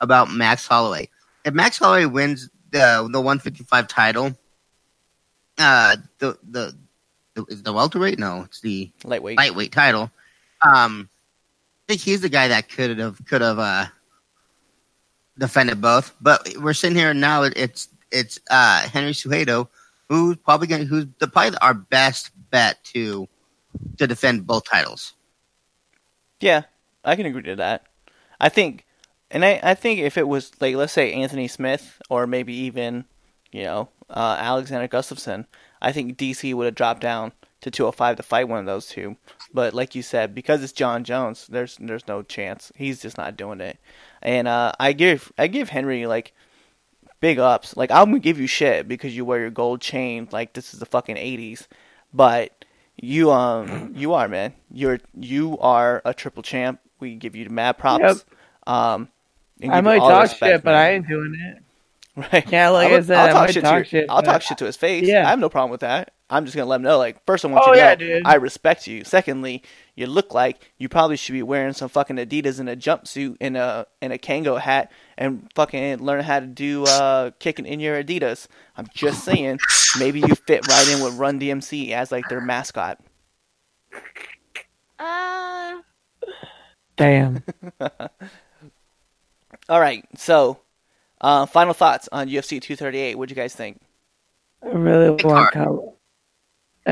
[0.00, 1.08] about Max Holloway,
[1.44, 4.36] if Max Holloway wins the the 155 title,
[5.58, 6.76] uh, the the,
[7.34, 8.18] the is the welterweight?
[8.18, 9.36] No, it's the Lightweight.
[9.38, 10.10] lightweight title.
[10.62, 11.08] Um,
[11.90, 13.86] think he's the guy that could have could have uh,
[15.38, 16.14] defended both.
[16.20, 17.42] But we're sitting here now.
[17.42, 19.68] It's it's uh, Henry Cejudo,
[20.08, 23.28] who's probably going who's the probably our best bet to
[23.98, 25.14] to defend both titles.
[26.38, 26.62] Yeah,
[27.04, 27.86] I can agree to that.
[28.40, 28.86] I think,
[29.30, 33.04] and I, I think if it was like let's say Anthony Smith or maybe even,
[33.50, 35.44] you know, uh, Alexander Gustafsson,
[35.82, 39.16] I think DC would have dropped down to 205 to fight one of those two.
[39.52, 42.72] But like you said, because it's Jon Jones, there's there's no chance.
[42.76, 43.78] He's just not doing it.
[44.22, 46.32] And uh, I give I give Henry like
[47.20, 47.76] big ups.
[47.76, 50.28] Like I'm gonna give you shit because you wear your gold chain.
[50.30, 51.66] Like this is the fucking 80s,
[52.12, 52.64] but
[52.96, 54.54] you um you are man.
[54.70, 56.80] You're you are a triple champ.
[56.98, 58.02] We give you the mad props.
[58.02, 58.16] Yep.
[58.66, 59.08] Um,
[59.60, 61.62] and I might talk respect, shit, but I ain't doing it.
[62.16, 62.44] Right.
[62.50, 64.42] Yeah, like I'll, I said, I'll I talk shit talk to your, shit, I'll talk
[64.42, 65.06] shit to his face.
[65.06, 65.26] Yeah.
[65.26, 66.12] I have no problem with that.
[66.30, 66.96] I'm just gonna let him know.
[66.98, 68.22] Like, first, I want Oh, you to yeah, know dude.
[68.26, 69.04] I respect you.
[69.04, 69.62] Secondly,
[69.96, 73.56] you look like you probably should be wearing some fucking Adidas and a jumpsuit and
[73.56, 78.02] a and a Kangol hat and fucking learn how to do uh kicking in your
[78.02, 78.46] Adidas.
[78.76, 79.58] I'm just saying,
[79.98, 82.98] maybe you fit right in with Run DMC as like their mascot.
[86.96, 87.42] Damn.
[89.68, 90.58] All right, so
[91.20, 93.16] uh, final thoughts on UFC 238.
[93.16, 93.80] What'd you guys think?
[94.62, 95.78] I really want card.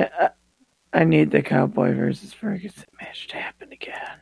[0.02, 0.08] Cow.
[0.20, 4.18] I, I, I need the Cowboy versus Ferguson match to happen again.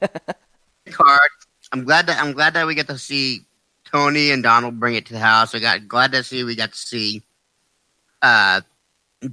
[0.90, 1.20] Card.
[1.72, 3.40] I'm glad that I'm glad that we get to see
[3.84, 5.54] Tony and Donald bring it to the house.
[5.54, 7.22] I got glad to see we got to see
[8.22, 8.62] uh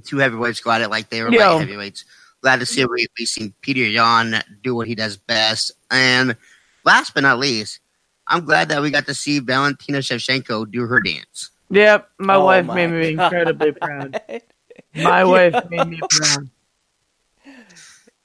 [0.04, 1.38] two heavyweights go at it like they were Yo.
[1.38, 2.04] light heavyweights.
[2.42, 5.72] Glad to see we we seen Peter Yan do what he does best.
[5.90, 6.36] And
[6.84, 7.80] last but not least,
[8.26, 11.50] I'm glad that we got to see Valentina Shevchenko do her dance.
[11.70, 13.32] Yep, my Oh wife my made me God.
[13.32, 14.20] incredibly proud.
[14.96, 16.50] My wife made me proud.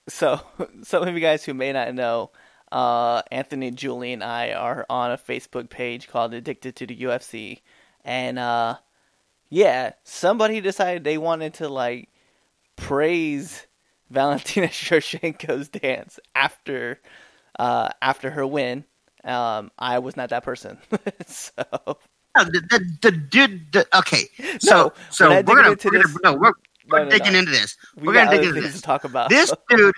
[0.07, 0.41] So,
[0.83, 2.31] some of you guys who may not know,
[2.71, 7.61] uh, Anthony, Julie, and I are on a Facebook page called Addicted to the UFC,
[8.03, 8.77] and uh,
[9.49, 12.09] yeah, somebody decided they wanted to like
[12.75, 13.67] praise
[14.09, 16.99] Valentina Shevchenko's dance after
[17.59, 18.85] uh, after her win.
[19.23, 20.79] Um, I was not that person,
[21.27, 21.97] so
[22.37, 23.71] No, the, the, the dude.
[23.73, 26.13] The, okay, No, so so we're we're, gonna, we're this.
[26.17, 26.51] gonna no, we're,
[26.89, 27.39] we're No, no, digging no.
[27.39, 27.75] into this.
[27.97, 28.75] we We're gonna dig into this.
[28.75, 29.29] to talk about.
[29.29, 29.93] This dude,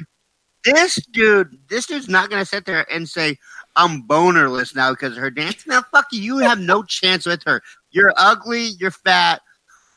[0.65, 3.37] this dude, this dude's not gonna sit there and say
[3.75, 5.67] I'm bonerless now because of her dance.
[5.67, 6.21] Now, fuck you.
[6.21, 7.61] You have no chance with her.
[7.91, 8.69] You're ugly.
[8.79, 9.41] You're fat.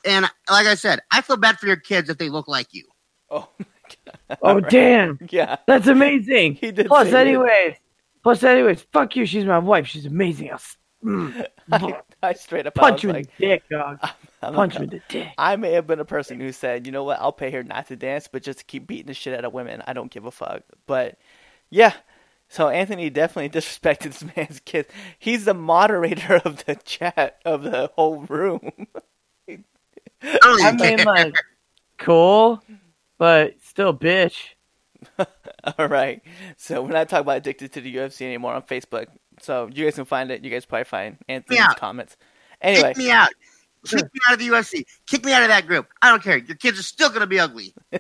[0.05, 2.85] And like I said, I feel bad for your kids if they look like you.
[3.31, 3.67] oh, my
[4.07, 4.39] God.
[4.43, 4.71] Oh, Alright.
[4.71, 5.19] damn.
[5.31, 6.55] yeah, That's amazing.
[6.57, 6.87] he did.
[6.87, 7.27] Plus, say that.
[7.27, 7.75] anyways,
[8.23, 9.27] plus, anyways, fuck you.
[9.27, 9.87] She's my wife.
[9.89, 10.49] She's amazing.
[10.51, 11.47] I'll s- Mm.
[11.73, 13.99] I, I straight up punch you I in the dick, dog.
[14.03, 15.29] like, I'm Punch you in the dick.
[15.39, 17.89] I may have been a person who said, you know what, I'll pay her not
[17.89, 19.83] to dance, but just to keep beating the shit out of women.
[19.87, 20.63] I don't give a fuck.
[20.87, 21.19] But
[21.71, 21.93] yeah,
[22.49, 24.89] so Anthony definitely disrespected this man's kids.
[25.19, 28.71] He's the moderator of the chat of the whole room.
[29.49, 31.35] I don't I even mean, like,
[31.99, 32.63] cool,
[33.19, 34.55] but still, bitch.
[35.79, 36.23] All right.
[36.57, 39.07] So we're not talking about addicted to the UFC anymore on Facebook.
[39.41, 40.43] So you guys can find it.
[40.45, 42.17] You guys probably find Anthony's comments.
[42.61, 43.29] Anyway, Kick me out.
[43.87, 44.85] Kick me out of the UFC.
[45.07, 45.89] Kick me out of that group.
[46.03, 46.39] I don't care.
[46.39, 47.75] Your kids are still gonna be ugly.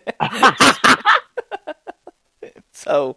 [2.73, 3.17] So,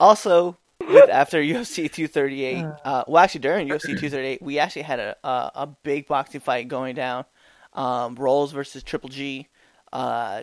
[0.00, 5.16] also with after UFC 238, uh, well, actually during UFC 238, we actually had a
[5.22, 7.24] a, a big boxing fight going down.
[7.74, 9.48] um, Rolls versus Triple G.
[9.92, 10.42] Uh,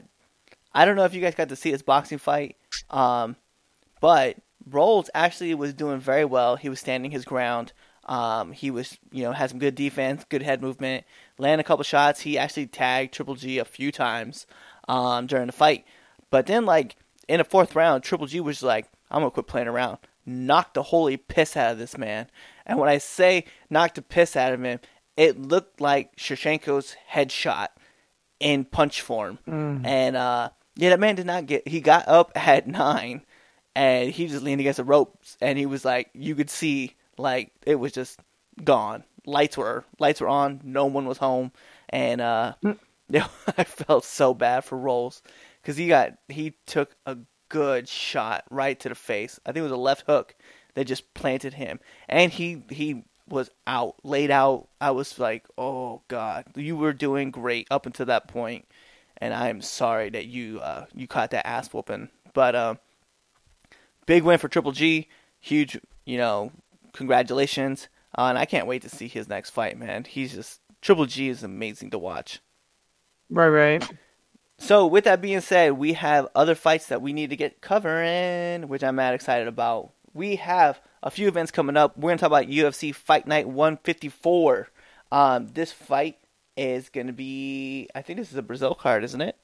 [0.73, 2.57] I don't know if you guys got to see this boxing fight,
[2.89, 3.35] um,
[4.01, 4.37] but
[4.69, 6.55] Rolls actually was doing very well.
[6.55, 7.73] He was standing his ground.
[8.05, 11.05] Um, he was, you know, had some good defense, good head movement,
[11.37, 12.21] landed a couple shots.
[12.21, 14.45] He actually tagged Triple G a few times
[14.87, 15.85] um, during the fight.
[16.29, 16.95] But then, like
[17.27, 20.83] in the fourth round, Triple G was like, "I'm gonna quit playing around." Knocked the
[20.83, 22.27] holy piss out of this man.
[22.65, 24.79] And when I say knocked the piss out of him,
[25.17, 27.67] it looked like Shevchenko's headshot
[28.39, 29.39] in punch form.
[29.47, 29.85] Mm.
[29.85, 31.67] And uh, yeah, that man did not get.
[31.67, 33.21] He got up at nine,
[33.75, 37.51] and he just leaned against the ropes, and he was like, you could see like
[37.65, 38.19] it was just
[38.63, 39.03] gone.
[39.25, 40.61] Lights were lights were on.
[40.63, 41.51] No one was home,
[41.89, 42.77] and uh, Mm.
[43.09, 45.21] yeah, I felt so bad for Rolls
[45.61, 47.17] because he got he took a
[47.49, 49.39] good shot right to the face.
[49.45, 50.35] I think it was a left hook
[50.75, 54.67] that just planted him, and he he was out, laid out.
[54.81, 58.65] I was like, oh god, you were doing great up until that point,
[59.17, 62.09] and I am sorry that you uh, you caught that ass whooping.
[62.33, 62.79] But um,
[64.05, 65.07] big win for Triple G,
[65.39, 66.51] huge, you know,
[66.93, 67.87] congratulations,
[68.17, 70.05] uh, and I can't wait to see his next fight, man.
[70.05, 72.39] He's just Triple G is amazing to watch.
[73.29, 73.91] Right, right.
[74.59, 78.67] So, with that being said, we have other fights that we need to get covering,
[78.67, 79.91] which I'm mad excited about.
[80.13, 81.97] We have a few events coming up.
[81.97, 84.69] We're going to talk about UFC Fight Night 154.
[85.11, 86.17] Um, this fight
[86.55, 89.35] is going to be, I think this is a Brazil card, isn't it?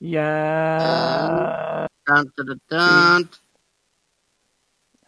[0.00, 1.86] Yeah.
[2.06, 3.30] Dun, dun, dun, dun.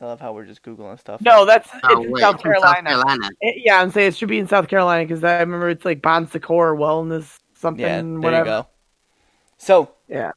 [0.01, 1.23] I love how we're just Googling stuff.
[1.23, 2.81] no, that's Oh, it's in wait, South from Carolina.
[2.87, 3.31] Carolina.
[3.41, 6.03] It- yeah, I'm saying it should be in South Carolina because I remember it's like
[6.03, 7.83] Bon Secours Wellness something.
[7.83, 8.39] yeah, there whatever.
[8.39, 8.67] you go.
[9.59, 10.33] So, Yeah.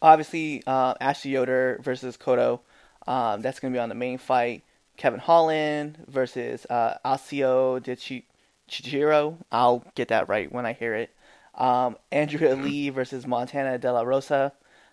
[0.00, 2.60] obviously, uh, Ashley Yoder versus Kondo.
[3.06, 4.62] Um, that's going to be on the main fight.
[4.96, 8.24] Kevin Holland versus uh, Alcio de Chi-
[8.68, 9.36] Chijiro.
[9.50, 11.10] I'll get that right when I hear it.
[11.54, 14.52] Um, Andrea Lee versus Montana De La Rosa.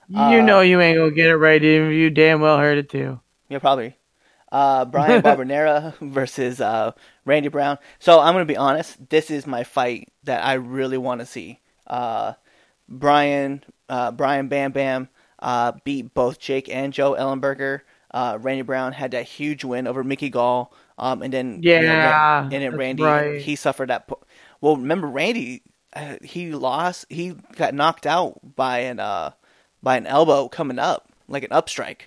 [0.09, 2.77] You Uh, know you ain't gonna get it right, even if you damn well heard
[2.77, 3.19] it too.
[3.47, 3.95] Yeah, probably.
[4.51, 6.91] Uh, Brian Barberena versus uh,
[7.25, 7.77] Randy Brown.
[7.99, 9.09] So I'm going to be honest.
[9.09, 11.59] This is my fight that I really want to see.
[11.85, 12.33] Uh,
[12.87, 17.81] Brian, uh, Brian Bam Bam uh, beat both Jake and Joe Ellenberger.
[18.11, 20.73] Uh, Randy Brown had that huge win over Mickey Gall.
[20.97, 23.41] Um, and then Yeah, and then Randy right.
[23.41, 24.07] he suffered that.
[24.07, 24.21] Po-
[24.61, 25.61] well, remember Randy?
[25.93, 27.05] Uh, he lost.
[27.09, 29.31] He got knocked out by an uh,
[29.81, 32.01] by an elbow coming up, like an upstrike,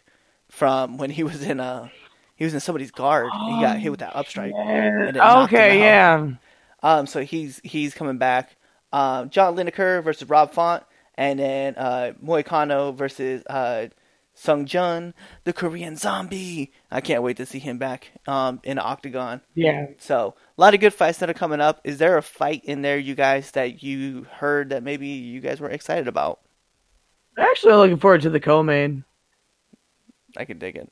[0.49, 1.91] from when he was in a
[2.37, 3.31] he was in somebody's guard.
[3.33, 4.51] and he got hit with that upstrike.
[5.15, 6.29] knocked him Okay, yeah.
[6.83, 8.57] Um, so he's he's coming back.
[8.93, 10.83] Um, John Lineker versus Rob Font,
[11.15, 13.87] and then uh, Moicano versus uh,
[14.35, 15.15] Sung Jun,
[15.45, 16.73] the Korean Zombie.
[16.91, 19.41] I can't wait to see him back um, in the octagon.
[19.55, 19.87] Yeah.
[19.99, 21.81] So a lot of good fights that are coming up.
[21.85, 25.61] Is there a fight in there, you guys, that you heard that maybe you guys
[25.61, 26.41] were excited about?
[27.39, 29.05] Actually, looking forward to the co-main.
[30.37, 30.91] I could dig it.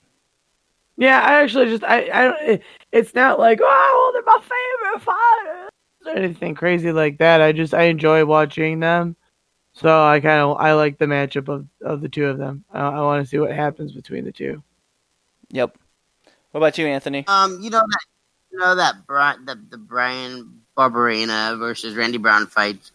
[0.96, 2.42] Yeah, I actually just I I don't.
[2.42, 2.62] It,
[2.92, 5.70] it's not like oh they're my favorite fighters
[6.06, 7.40] or anything crazy like that.
[7.40, 9.16] I just I enjoy watching them.
[9.72, 12.64] So I kind of I like the matchup of of the two of them.
[12.70, 14.62] I, I want to see what happens between the two.
[15.50, 15.76] Yep.
[16.50, 17.26] What about you, Anthony?
[17.28, 18.04] Um, you know that
[18.52, 22.90] you know that Brian the, the Brian Barberena versus Randy Brown fight.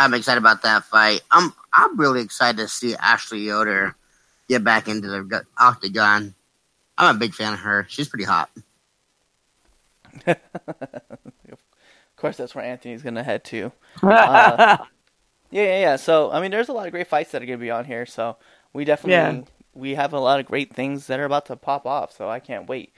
[0.00, 1.20] I'm excited about that fight.
[1.30, 3.94] I'm I'm really excited to see Ashley Yoder
[4.48, 6.34] get back into the octagon.
[6.96, 7.86] I'm a big fan of her.
[7.88, 8.50] She's pretty hot.
[12.10, 13.72] Of course, that's where Anthony's gonna head to.
[14.16, 14.58] Uh,
[15.50, 15.96] Yeah, yeah, yeah.
[15.96, 18.06] So I mean, there's a lot of great fights that are gonna be on here.
[18.06, 18.36] So
[18.72, 19.42] we definitely Yeah.
[19.74, 22.12] we have a lot of great things that are about to pop off.
[22.16, 22.92] So I can't wait.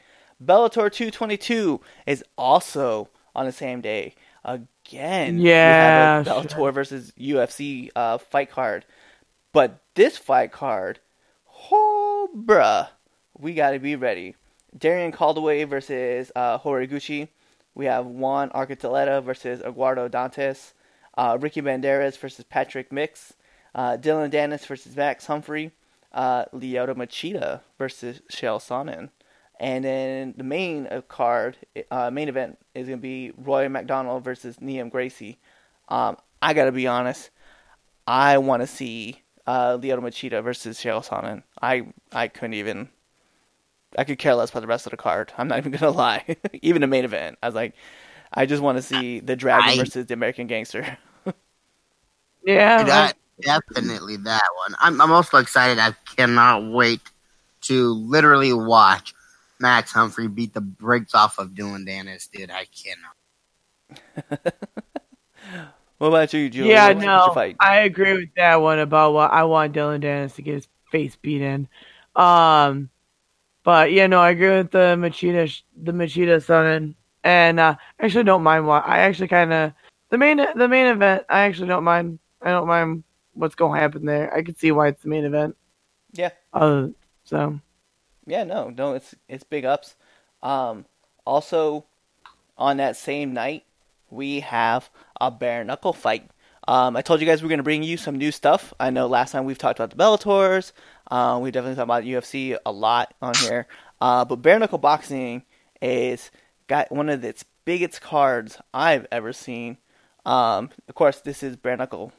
[0.45, 4.15] Bellator 222 is also on the same day
[4.45, 5.39] again.
[5.39, 8.85] Yeah, we have a Bellator versus UFC uh, fight card,
[9.53, 11.01] but this fight card,
[11.71, 12.89] oh bruh,
[13.39, 14.37] we gotta be ready.
[14.77, 17.29] Darian Caldwell versus uh, Horiguchi.
[17.75, 20.73] We have Juan Archuleta versus Eduardo Dantas.
[21.17, 23.35] Uh, Ricky Bandejas versus Patrick Mix.
[23.75, 25.73] Uh, Dylan Dennis versus Max Humphrey.
[26.13, 29.11] Uh, Machida versus Chael Sonnen.
[29.63, 31.57] And then the main uh, card,
[31.93, 35.39] uh, main event is going to be Roy McDonald versus Liam Gracie.
[35.89, 37.31] Um, I got to be honest.
[38.05, 41.45] I want to see uh, Lyoto Machida versus Chael Sonnen.
[41.63, 42.89] I, I couldn't even.
[43.97, 45.33] I could care less about the rest of the card.
[45.39, 46.25] I'm not even gonna lie.
[46.63, 47.75] even the main event, I was like,
[48.35, 50.99] I just want to see the Dragon I- versus the American Gangster.
[52.45, 54.75] yeah, That, definitely that one.
[54.81, 55.79] I'm, I'm also excited.
[55.79, 57.01] I cannot wait
[57.63, 59.15] to literally watch
[59.63, 62.51] Max Humphrey beat the brakes off of Dylan Dennis, dude.
[62.51, 64.55] I cannot.
[65.99, 66.71] What about you, Julie?
[66.71, 67.57] yeah, What's- what's no, fight?
[67.61, 71.15] I agree with that one about what I want Dylan Dennis to get his face
[71.15, 71.69] beat in.
[72.17, 72.91] Um,
[73.63, 78.25] but yeah, no, I agree with the Machida, the Machida son, and uh, I actually
[78.25, 79.73] don't mind what I actually kind of
[80.11, 81.23] the main the main event.
[81.29, 82.19] I actually don't mind.
[82.41, 83.05] I don't mind
[83.35, 84.35] what's going to happen there.
[84.35, 85.57] I can see why it's the main event.
[86.15, 86.31] Yeah.
[86.53, 86.89] Uh,
[87.23, 87.61] so
[88.27, 89.97] Yeah, no, no, it's it's big ups.
[90.43, 90.87] Um,
[91.25, 91.85] also,
[92.57, 93.65] on that same night,
[94.11, 96.29] we have a bare knuckle fight.
[96.69, 98.73] Um, I told you guys we are gonna bring you some new stuff.
[98.79, 100.73] I know last time we've talked about the Bellators.
[101.11, 103.67] Uh, we definitely talked about UFC a lot on here.
[104.01, 105.43] Uh, but bare knuckle boxing
[105.81, 106.31] is
[106.69, 109.79] got one of its biggest cards I've ever seen.
[110.25, 112.13] Um, of course, this is bare knuckle,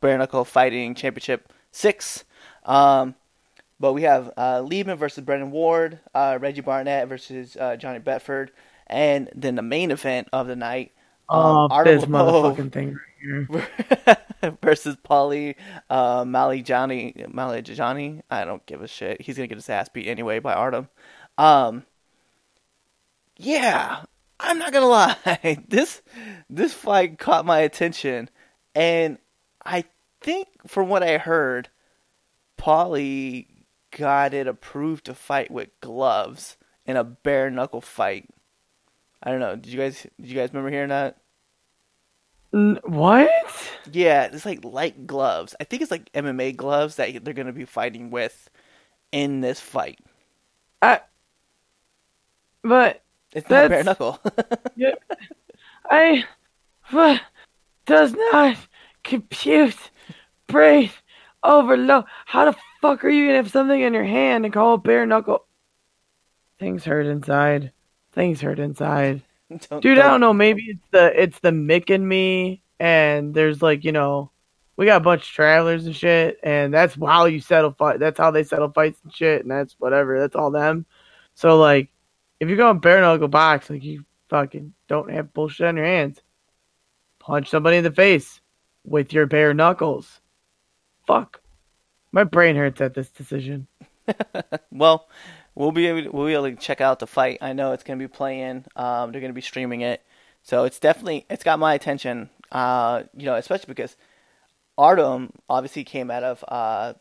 [0.00, 2.24] bare knuckle fighting championship six.
[2.64, 3.14] Um,
[3.80, 8.50] but we have uh, Liebman versus Brendan Ward, uh, Reggie Barnett versus uh, Johnny Bedford,
[8.86, 10.92] and then the main event of the night,
[11.28, 14.56] oh, um, Artem this motherfucking thing right here.
[14.62, 15.54] versus Paulie
[15.90, 17.32] uh, Malignaggi.
[17.32, 18.22] Malignaggi?
[18.30, 19.20] I don't give a shit.
[19.20, 20.88] He's gonna get his ass beat anyway by Artem.
[21.36, 21.84] Um,
[23.36, 24.02] yeah,
[24.40, 25.64] I'm not gonna lie.
[25.68, 26.02] this
[26.50, 28.28] this fight caught my attention,
[28.74, 29.18] and
[29.64, 29.84] I
[30.20, 31.68] think from what I heard,
[32.58, 33.46] Paulie
[33.96, 38.28] got it approved to fight with gloves in a bare knuckle fight.
[39.22, 39.56] I don't know.
[39.56, 41.18] Did you guys did you guys remember hearing that?
[42.50, 43.30] What?
[43.92, 45.54] Yeah, it's like light gloves.
[45.60, 48.48] I think it's like MMA gloves that they're gonna be fighting with
[49.12, 49.98] in this fight.
[50.80, 51.00] I.
[52.62, 54.20] But It's not bare knuckle.
[54.76, 54.94] Yeah,
[55.90, 56.24] I
[56.90, 57.20] what
[57.86, 58.56] does not
[59.02, 59.90] compute
[60.46, 60.90] brain
[61.42, 62.04] overload.
[62.26, 65.06] How the fuck are you gonna have something in your hand and call it bare
[65.06, 65.46] knuckle?
[66.58, 67.72] Things hurt inside.
[68.12, 69.22] Things hurt inside.
[69.70, 70.34] Don't- Dude, I don't know.
[70.34, 74.30] Maybe it's the it's the Mick and me, and there's like you know,
[74.76, 77.98] we got a bunch of travelers and shit, and that's how you settle fight.
[77.98, 80.18] That's how they settle fights and shit, and that's whatever.
[80.20, 80.84] That's all them.
[81.34, 81.88] So like,
[82.40, 86.20] if you're going bare knuckle box, like you fucking don't have bullshit on your hands.
[87.18, 88.40] Punch somebody in the face
[88.84, 90.20] with your bare knuckles.
[91.08, 91.40] Fuck.
[92.12, 93.66] My brain hurts at this decision.
[94.70, 95.08] Well,
[95.54, 97.38] we'll be able to, we'll be able to check out the fight.
[97.42, 98.64] I know it's going to be playing.
[98.76, 100.02] Um, they're going to be streaming it,
[100.42, 102.30] so it's definitely it's got my attention.
[102.50, 103.96] Uh, you know, especially because
[104.78, 106.94] Artem obviously came out of uh,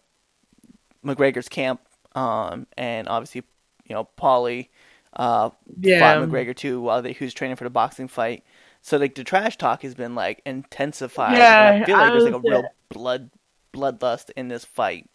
[1.05, 1.79] McGregor's camp,
[2.15, 3.43] um, and obviously
[3.85, 4.67] you know Paulie
[5.15, 5.51] uh,
[5.99, 8.43] fought McGregor too while they, he was training for the boxing fight.
[8.81, 11.35] So like the trash talk has been like intensified.
[11.35, 13.29] and Yeah, I feel like I there's like a real blood
[13.73, 15.09] bloodlust in this fight.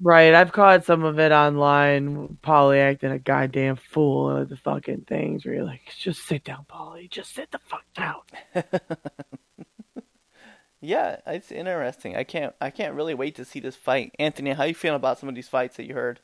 [0.00, 2.38] Right, I've caught some of it online.
[2.42, 6.66] Paulie acting a goddamn fool at the fucking things where you're like, just sit down,
[6.68, 7.08] Paulie.
[7.08, 8.20] Just sit the fuck down.
[10.84, 12.14] Yeah, it's interesting.
[12.14, 14.14] I can't I can't really wait to see this fight.
[14.18, 16.20] Anthony, how you feeling about some of these fights that you heard?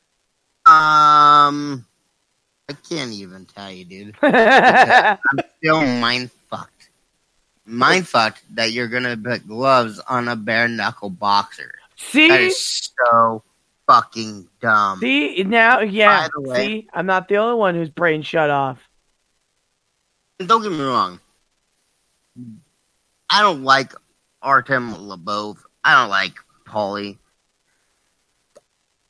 [0.67, 1.87] Um,
[2.69, 4.15] I can't even tell you, dude.
[4.21, 5.17] I'm
[5.57, 6.40] still mind fucked.
[7.65, 11.73] Mind fucked that you're gonna put gloves on a bare knuckle boxer.
[11.95, 13.43] That see, is so
[13.87, 14.99] fucking dumb.
[14.99, 16.27] see now, yeah.
[16.35, 18.79] Way- see, I'm not the only one whose brain shut off.
[20.39, 21.19] Don't get me wrong.
[23.29, 23.93] I don't like
[24.41, 25.57] Artem Lobov.
[25.83, 26.33] I don't like
[26.65, 27.17] Paulie.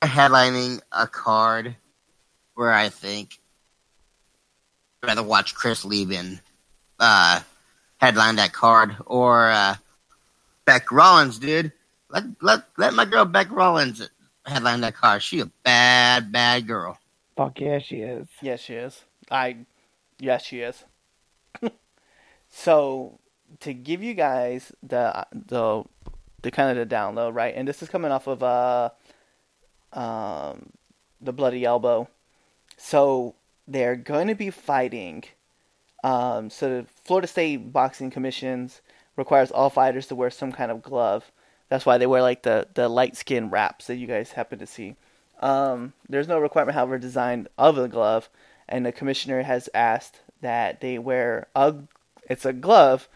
[0.02, 1.76] Headlining a card
[2.56, 3.40] where I think
[5.02, 6.42] I'd rather watch Chris Leben
[7.00, 7.42] uh,
[8.02, 9.76] headline that card or uh,
[10.66, 11.72] Bec Rawlings, dude.
[12.10, 14.10] Let let let my girl Bec Rawlings
[14.46, 15.24] headline that card.
[15.24, 16.98] She a bad bad girl.
[17.38, 18.28] Fuck yeah, she is.
[18.42, 19.04] Yes, she is.
[19.30, 19.58] I
[20.20, 20.84] yes, she is.
[22.50, 23.20] so
[23.62, 25.84] to give you guys the the
[26.42, 27.54] the kind of the download, right?
[27.56, 28.90] And this is coming off of uh
[29.94, 30.72] um
[31.22, 32.10] the bloody elbow.
[32.78, 33.36] So
[33.68, 35.24] they're going to be fighting.
[36.04, 38.82] Um, so the Florida State Boxing Commissions
[39.16, 41.32] requires all fighters to wear some kind of glove.
[41.70, 44.68] That's why they wear like the the light skin wraps that you guys happen to
[44.68, 44.96] see.
[45.40, 48.30] Um, there's no requirement, however, designed of a glove,
[48.68, 51.76] and the commissioner has asked that they wear a
[52.30, 53.08] it's a glove,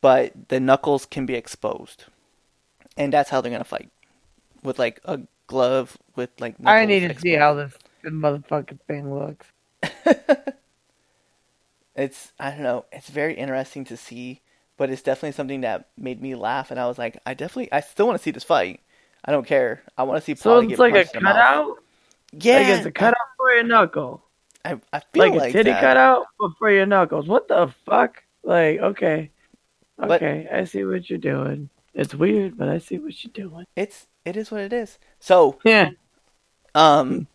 [0.00, 2.04] but the knuckles can be exposed,
[2.96, 3.90] and that's how they're gonna fight
[4.62, 6.56] with like a glove with like.
[6.64, 9.46] I need to see how this motherfucking thing looks.
[11.96, 12.84] it's I don't know.
[12.92, 14.40] It's very interesting to see,
[14.76, 17.80] but it's definitely something that made me laugh, and I was like, I definitely, I
[17.80, 18.80] still want to see this fight.
[19.24, 19.82] I don't care.
[19.96, 20.34] I want to see.
[20.34, 21.76] So it's like a cutout?
[22.32, 24.24] Yeah, Like it's a cutout for your knuckle.
[24.64, 25.80] I, I feel Like like, a titty that.
[25.80, 26.26] cutout
[26.58, 27.26] for your knuckles.
[27.28, 28.22] What the fuck?
[28.42, 29.30] Like, okay.
[29.98, 31.68] But- Okay, I see what you're doing.
[31.94, 33.66] It's weird, but I see what you're doing.
[33.76, 34.98] It's it is what it is.
[35.20, 35.90] So Yeah,
[36.74, 37.26] um,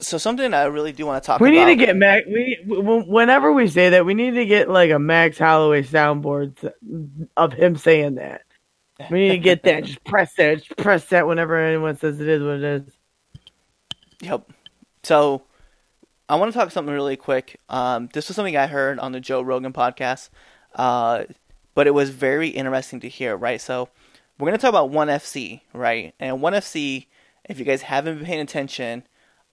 [0.00, 1.50] so something I really do want to talk about.
[1.50, 1.66] we about.
[1.66, 2.26] need to get Max.
[2.26, 6.72] We whenever we say that, we need to get like a Max Holloway soundboard
[7.36, 8.42] of him saying that.
[9.10, 9.84] We need to get that.
[9.84, 10.58] Just press that.
[10.58, 12.82] Just press that whenever anyone says it is what it is.
[14.22, 14.50] Yep.
[15.04, 15.42] So
[16.28, 17.60] I want to talk something really quick.
[17.68, 20.30] Um, this was something I heard on the Joe Rogan podcast,
[20.74, 21.24] uh,
[21.74, 23.36] but it was very interesting to hear.
[23.36, 23.60] Right.
[23.60, 23.88] So
[24.38, 26.14] we're gonna talk about One FC, right?
[26.18, 27.06] And One FC,
[27.48, 29.04] if you guys haven't been paying attention,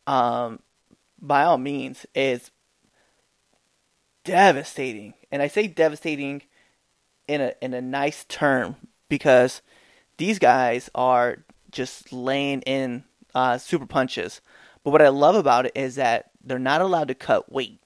[0.08, 0.60] um,
[1.22, 2.52] by all means, is
[4.24, 5.14] devastating.
[5.32, 6.44] And I say devastating
[7.28, 8.76] in a in a nice term
[9.10, 9.62] because
[10.18, 13.04] these guys are just laying in
[13.34, 14.42] uh, super punches.
[14.84, 17.82] But what I love about it is that they're not allowed to cut weight.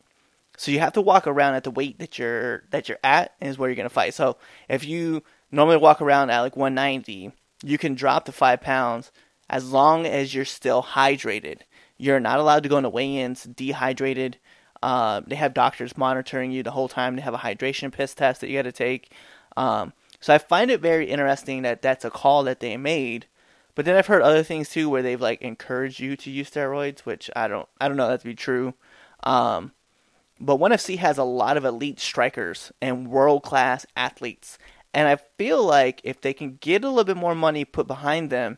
[0.58, 3.58] So you have to walk around at the weight that you're that you're at is
[3.58, 4.14] where you're gonna fight.
[4.14, 7.32] So if you normally walk around at like 190,
[7.64, 9.12] you can drop to five pounds
[9.50, 11.62] as long as you're still hydrated.
[12.00, 14.38] You're not allowed to go into weigh-ins dehydrated.
[14.82, 17.16] Uh, they have doctors monitoring you the whole time.
[17.16, 19.12] They have a hydration piss test that you got to take.
[19.58, 23.28] Um, so I find it very interesting that that's a call that they made.
[23.76, 27.02] But then I've heard other things too where they've like encouraged you to use steroids,
[27.02, 28.74] which I don't I don't know that to be true.
[29.24, 29.74] Um,
[30.40, 34.58] but ONE FC has a lot of elite strikers and world class athletes.
[34.94, 38.30] And I feel like if they can get a little bit more money put behind
[38.30, 38.58] them,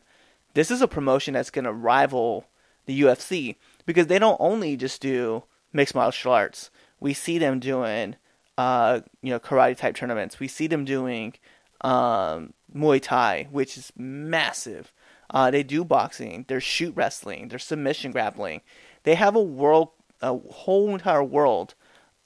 [0.54, 2.46] this is a promotion that's going to rival
[2.92, 6.70] the UFC because they don't only just do mixed martial arts.
[7.00, 8.16] We see them doing,
[8.58, 10.40] uh, you know, karate type tournaments.
[10.40, 11.34] We see them doing
[11.82, 14.94] um, Muay Thai, which is massive.
[15.30, 16.46] Uh, they do boxing.
[16.48, 17.48] There's shoot wrestling.
[17.48, 18.62] There's submission grappling.
[19.04, 19.90] They have a world,
[20.22, 21.74] a whole entire world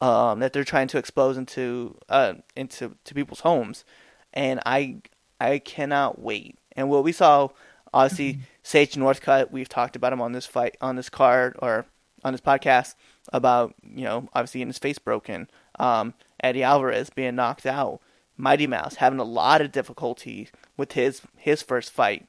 [0.01, 3.85] um, that they're trying to expose into uh, into to people's homes,
[4.33, 5.01] and I
[5.39, 6.57] I cannot wait.
[6.73, 7.49] And what we saw,
[7.95, 9.51] obviously, Sage Northcutt.
[9.51, 11.85] We've talked about him on this fight on this card or
[12.23, 12.95] on this podcast
[13.31, 15.49] about you know obviously getting his face broken.
[15.79, 18.01] Um, Eddie Alvarez being knocked out.
[18.37, 22.27] Mighty Mouse having a lot of difficulty with his his first fight.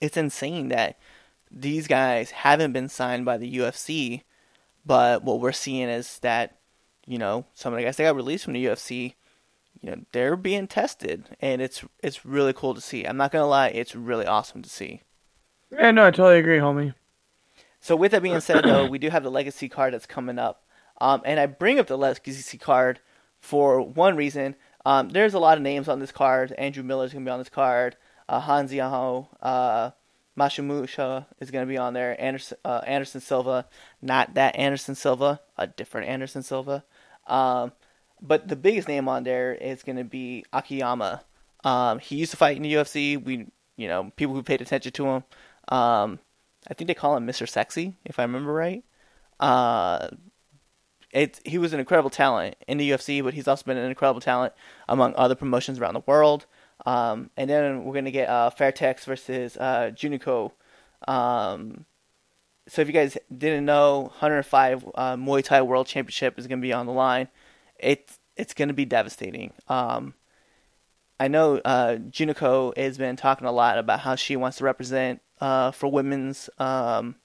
[0.00, 0.98] It's insane that
[1.50, 4.22] these guys haven't been signed by the UFC,
[4.86, 6.58] but what we're seeing is that
[7.06, 9.14] you know some of the guys that got released from the UFC,
[9.80, 13.04] you know they're being tested, and it's it's really cool to see.
[13.04, 15.02] I'm not gonna lie, it's really awesome to see.
[15.70, 16.94] Yeah, no, I totally agree, homie.
[17.80, 20.64] So with that being said, though, we do have the legacy card that's coming up,
[21.00, 23.00] um, and I bring up the legacy card
[23.40, 24.56] for one reason.
[24.84, 26.52] Um, there's a lot of names on this card.
[26.58, 27.96] Andrew Miller's gonna be on this card.
[28.28, 29.90] Uh, Hans Yaho, uh,
[30.36, 32.20] Mashimusha is gonna be on there.
[32.20, 33.66] Anderson, uh, Anderson Silva,
[34.02, 36.84] not that Anderson Silva, a different Anderson Silva.
[37.26, 37.72] Um,
[38.20, 41.22] but the biggest name on there is gonna be Akiyama.
[41.64, 43.22] Um, he used to fight in the UFC.
[43.22, 43.46] We,
[43.76, 45.24] you know, people who paid attention to him.
[45.68, 46.18] Um,
[46.68, 47.48] I think they call him Mr.
[47.48, 48.84] Sexy, if I remember right.
[49.40, 50.08] Uh,
[51.12, 54.20] it he was an incredible talent in the UFC, but he's also been an incredible
[54.20, 54.52] talent
[54.88, 56.46] among other promotions around the world.
[56.86, 60.52] Um, and then we're gonna get uh, Fairtex versus uh, Juniku.
[61.06, 61.86] Um,
[62.66, 66.72] so if you guys didn't know, 105 uh, Muay Thai World Championship is gonna be
[66.72, 67.28] on the line.
[67.78, 69.52] It's it's gonna be devastating.
[69.68, 70.14] Um,
[71.20, 75.20] I know uh, Juniku has been talking a lot about how she wants to represent
[75.40, 77.16] uh, for women's um,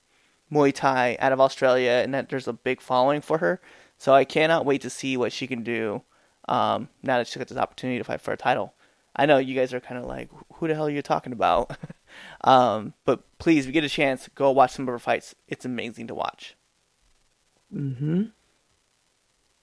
[0.52, 3.62] Muay Thai out of Australia, and that there's a big following for her.
[3.98, 6.02] So I cannot wait to see what she can do
[6.50, 8.74] um, now that she got this opportunity to fight for a title.
[9.16, 11.78] I know you guys are kind of like, who the hell are you talking about?
[12.44, 15.36] um, but please, if you get a chance, go watch some of her fights.
[15.48, 16.56] It's amazing to watch.
[17.74, 18.24] Mm-hmm.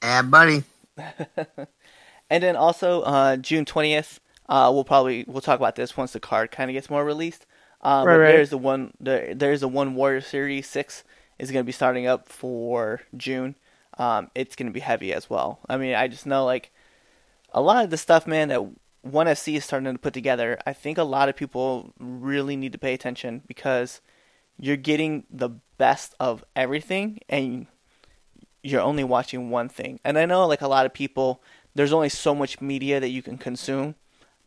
[0.03, 0.63] Yeah, buddy.
[2.31, 6.21] And then also uh, June twentieth, uh, we'll probably we'll talk about this once the
[6.21, 7.45] card kind of gets more released.
[7.81, 8.33] Um, Right, right.
[8.33, 11.03] There's the one there, there's the one Warrior Series six
[11.41, 13.57] is going to be starting up for June.
[13.99, 15.59] Um, it's going to be heavy as well.
[15.69, 16.71] I mean, I just know like
[17.53, 18.63] a lot of the stuff, man, that
[19.03, 20.57] One FC is starting to put together.
[20.65, 24.01] I think a lot of people really need to pay attention because
[24.57, 27.67] you're getting the best of everything and
[28.63, 30.01] you're only watching one thing.
[30.05, 31.43] And I know like a lot of people
[31.75, 33.95] there's only so much media that you can consume,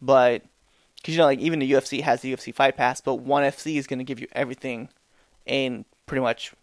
[0.02, 0.44] but
[0.98, 3.78] because you know like even the UFC has the UFC Fight Pass, but One FC
[3.78, 4.90] is going to give you everything
[5.46, 6.54] in pretty much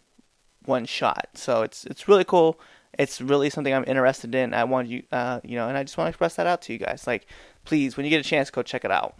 [0.65, 1.29] one shot.
[1.33, 2.59] So it's it's really cool.
[2.97, 4.53] It's really something I'm interested in.
[4.53, 6.73] I want you, uh, you know, and I just want to express that out to
[6.73, 7.07] you guys.
[7.07, 7.25] Like,
[7.63, 9.15] please, when you get a chance, go check it out.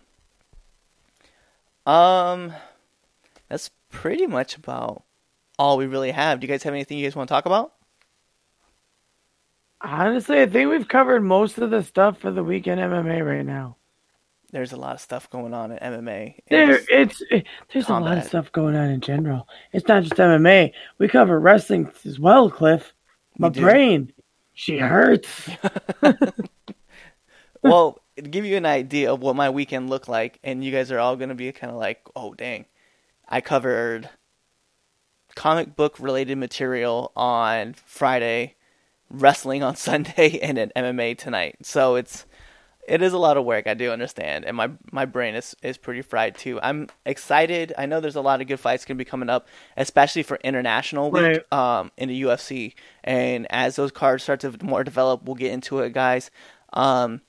[1.85, 2.53] Um,
[3.47, 5.03] that's pretty much about
[5.57, 6.39] all we really have.
[6.39, 7.73] Do you guys have anything you guys want to talk about?
[9.83, 13.77] Honestly, I think we've covered most of the stuff for the weekend MMA right now.
[14.51, 16.35] There's a lot of stuff going on in MMA.
[16.49, 19.47] There, It's- it, there's a lot of stuff going on in general.
[19.71, 20.73] It's not just MMA.
[20.97, 22.93] We cover wrestling as well, Cliff.
[23.37, 24.13] My We brain,
[24.53, 25.49] she hurts.
[27.63, 30.91] well, to give you an idea of what my weekend looked like, and you guys
[30.91, 32.65] are all going to be kind of like, oh, dang.
[33.27, 34.09] I covered
[35.35, 38.55] comic book related material on Friday,
[39.11, 41.57] wrestling on Sunday, and then MMA tonight.
[41.63, 42.25] So it's.
[42.87, 45.77] It is a lot of work, I do understand, and my my brain is, is
[45.77, 46.59] pretty fried too.
[46.61, 47.71] I'm excited.
[47.77, 49.47] I know there's a lot of good fights going to be coming up,
[49.77, 51.53] especially for international week Right.
[51.53, 52.73] um, in the UFC.
[53.03, 56.31] And as those cards start to more develop, we'll get into it, guys.
[56.73, 57.21] Um,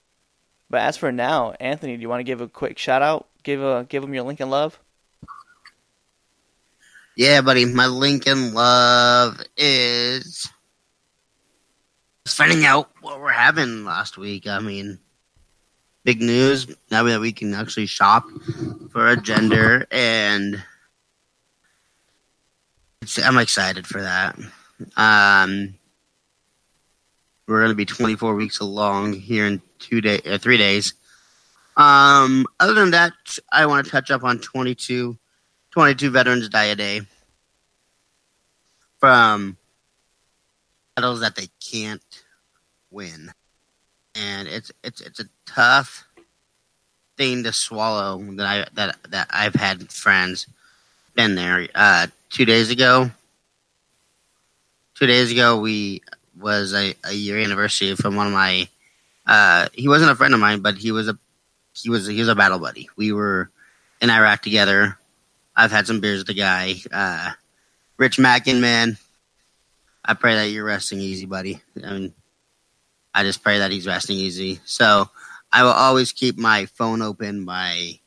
[0.70, 3.28] but as for now, Anthony, do you want to give a quick shout out?
[3.43, 4.80] Give a give them your link and love.
[7.14, 7.66] Yeah, buddy.
[7.66, 10.49] My Lincoln love is
[12.25, 14.47] just finding out what we're having last week.
[14.47, 14.99] I mean,
[16.05, 18.25] big news now that we can actually shop
[18.91, 20.62] for a gender, and
[23.01, 24.39] it's, I'm excited for that.
[24.97, 25.75] Um,
[27.47, 30.95] we're going to be 24 weeks along here in two day, uh, three days.
[31.77, 33.12] Um, other than that,
[33.51, 35.18] I want to touch up on 22.
[35.73, 37.01] 22 veterans die a day
[39.01, 39.57] from
[40.95, 42.03] battles that they can't
[42.90, 43.32] win,
[44.14, 46.07] and it's it's it's a tough
[47.16, 48.18] thing to swallow.
[48.36, 50.47] That I that that I've had friends
[51.14, 51.68] been there.
[51.74, 53.11] Uh, two days ago,
[54.95, 56.03] two days ago, we
[56.38, 58.68] was a, a year anniversary from one of my.
[59.26, 61.18] Uh, he wasn't a friend of mine, but he was a
[61.74, 62.88] he was he was a battle buddy.
[62.97, 63.51] We were
[64.01, 64.99] in Iraq together.
[65.55, 66.74] I've had some beers with the guy.
[66.93, 67.32] Uh,
[67.99, 68.97] Rich Mackin, man.
[70.05, 71.61] I pray that you're resting easy, buddy.
[71.84, 72.14] I mean,
[73.14, 74.61] I just pray that he's resting easy.
[74.64, 75.09] So
[75.53, 77.98] I will always keep my phone open, my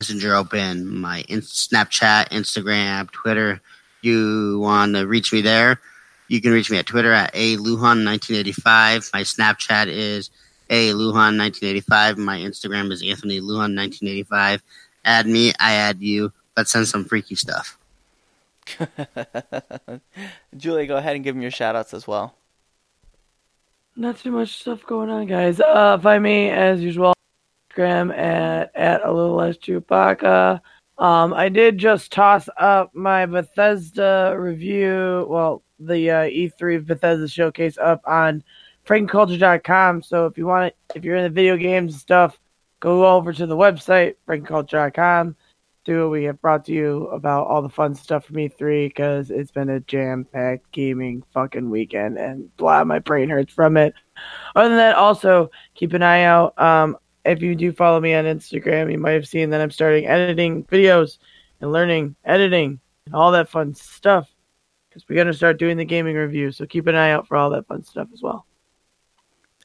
[0.00, 3.60] messenger open, my Snapchat, Instagram, Twitter.
[4.02, 5.80] You want to reach me there?
[6.28, 9.12] You can reach me at Twitter at a luhan1985.
[9.12, 10.30] My Snapchat is
[10.70, 12.16] a luhan1985.
[12.16, 14.62] My Instagram is Anthony Luhan1985
[15.04, 16.32] add me, I add you.
[16.56, 17.78] Let's send some freaky stuff.
[20.56, 22.34] Julie, go ahead and give them your shout outs as well.
[23.96, 25.60] Not too much stuff going on, guys.
[25.60, 27.14] Uh, find me as usual
[27.70, 30.60] Instagram at at a little less Chewbacca.
[30.98, 35.26] Um, I did just toss up my Bethesda review.
[35.28, 38.42] Well, the uh, E3 Bethesda showcase up on
[38.86, 40.02] frankculture.com.
[40.02, 42.38] So if you want it, if you're in the video games and stuff,
[42.80, 45.36] go over to the website frankculture.com.
[45.84, 49.30] Do what we have brought to you about all the fun stuff from E3 because
[49.30, 53.92] it's been a jam-packed gaming fucking weekend and blah, my brain hurts from it.
[54.56, 56.58] Other than that, also keep an eye out.
[56.58, 60.06] Um, if you do follow me on Instagram, you might have seen that I'm starting
[60.06, 61.18] editing videos
[61.60, 64.30] and learning editing and all that fun stuff
[64.88, 66.52] because we're gonna start doing the gaming review.
[66.52, 68.46] So keep an eye out for all that fun stuff as well.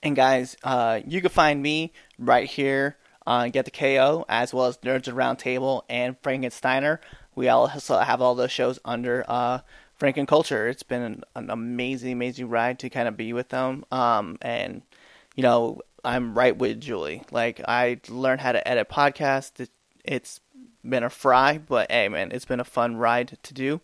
[0.01, 2.97] And guys, uh, you can find me right here
[3.29, 6.97] on Get the KO, as well as Nerds Around Table and Frankensteiner.
[7.35, 9.59] We also have all those shows under uh,
[9.99, 10.67] Franken Culture.
[10.67, 13.85] It's been an, an amazing, amazing ride to kind of be with them.
[13.91, 14.81] Um, and
[15.35, 17.21] you know, I'm right with Julie.
[17.31, 19.59] Like I learned how to edit podcasts.
[19.59, 19.69] It,
[20.03, 20.41] it's
[20.83, 23.79] been a fry, but hey, man, it's been a fun ride to do.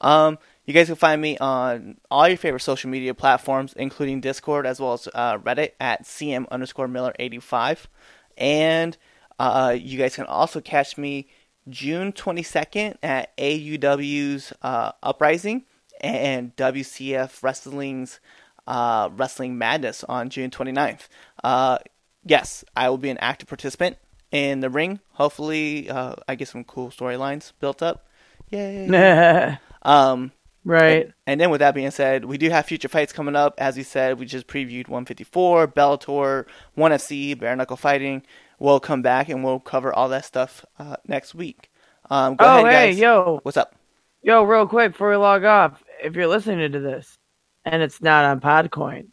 [0.00, 4.66] Um, you guys can find me on all your favorite social media platforms, including Discord
[4.66, 7.88] as well as uh, Reddit at cm underscore Miller eighty five,
[8.36, 8.96] and
[9.38, 11.28] uh, you guys can also catch me
[11.68, 15.64] June twenty second at AUW's uh, Uprising
[16.00, 18.20] and WCF Wrestling's
[18.66, 21.08] uh, Wrestling Madness on June 29th.
[21.42, 21.78] Uh,
[22.24, 23.96] yes, I will be an active participant
[24.30, 25.00] in the ring.
[25.12, 28.06] Hopefully, uh, I get some cool storylines built up.
[28.50, 29.58] Yay!
[29.86, 30.32] Um,
[30.64, 31.12] right.
[31.26, 33.54] and then with that being said, we do have future fights coming up.
[33.58, 36.46] As we said, we just previewed 154, Bellator,
[36.76, 38.22] 1FC, bare knuckle fighting.
[38.58, 41.70] We'll come back and we'll cover all that stuff uh, next week.
[42.10, 42.98] Um, go oh, ahead, hey, guys.
[42.98, 43.74] yo, What's up?
[44.22, 47.18] yo, real quick before we log off, if you're listening to this
[47.64, 49.08] and it's not on Podcoin,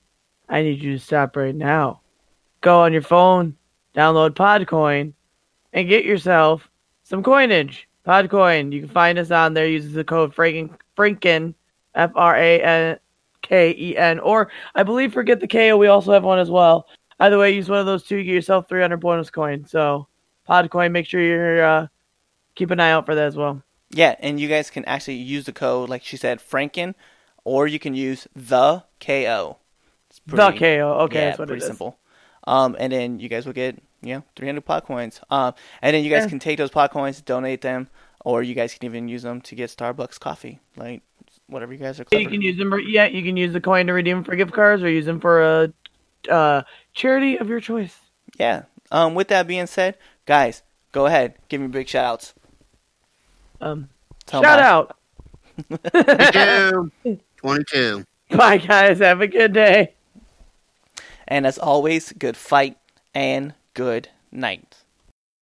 [0.49, 2.01] I need you to stop right now.
[2.61, 3.55] Go on your phone,
[3.95, 5.13] download Podcoin,
[5.73, 6.69] and get yourself
[7.03, 7.87] some coinage.
[8.05, 8.71] Podcoin.
[8.71, 9.67] You can find us on there.
[9.67, 10.71] Use the code Franken,
[11.01, 11.53] Franken
[11.95, 12.99] F R A N
[13.41, 15.77] K E N, or I believe forget the KO.
[15.77, 16.87] We also have one as well.
[17.19, 18.17] Either way, use one of those two.
[18.17, 19.65] You get yourself 300 bonus coin.
[19.65, 20.07] So
[20.47, 20.91] Podcoin.
[20.91, 21.87] Make sure you're uh,
[22.55, 23.61] keep an eye out for that as well.
[23.89, 26.95] Yeah, and you guys can actually use the code, like she said, Franken,
[27.43, 29.57] or you can use the KO.
[30.09, 30.99] It's the KO.
[31.01, 31.67] Okay, yeah, that's what pretty is.
[31.67, 31.97] simple.
[32.47, 35.19] Um, and then you guys will get you know 300 pot coins.
[35.29, 36.29] Um, and then you guys Yeah.
[36.29, 37.89] can take those pot coins, donate them,
[38.23, 41.01] or you guys can even use them to get Starbucks coffee, like
[41.47, 42.05] whatever you guys are.
[42.05, 42.21] Clever.
[42.21, 42.69] You can use them.
[42.69, 45.19] For, yeah, you can use the coin to redeem for gift cards, or use them
[45.19, 45.73] for a
[46.29, 47.97] uh, charity of your choice.
[48.37, 48.63] yeah.
[48.91, 52.33] Um, with that being said, guys, go ahead, give me big shout outs.
[53.61, 53.89] Um,
[54.25, 54.97] Tell shout out.
[55.91, 57.19] 22.
[57.37, 58.05] 22.
[58.35, 58.99] Bye, guys.
[58.99, 59.93] Have a good day.
[61.27, 62.77] And as always, good fight
[63.13, 64.80] and good night.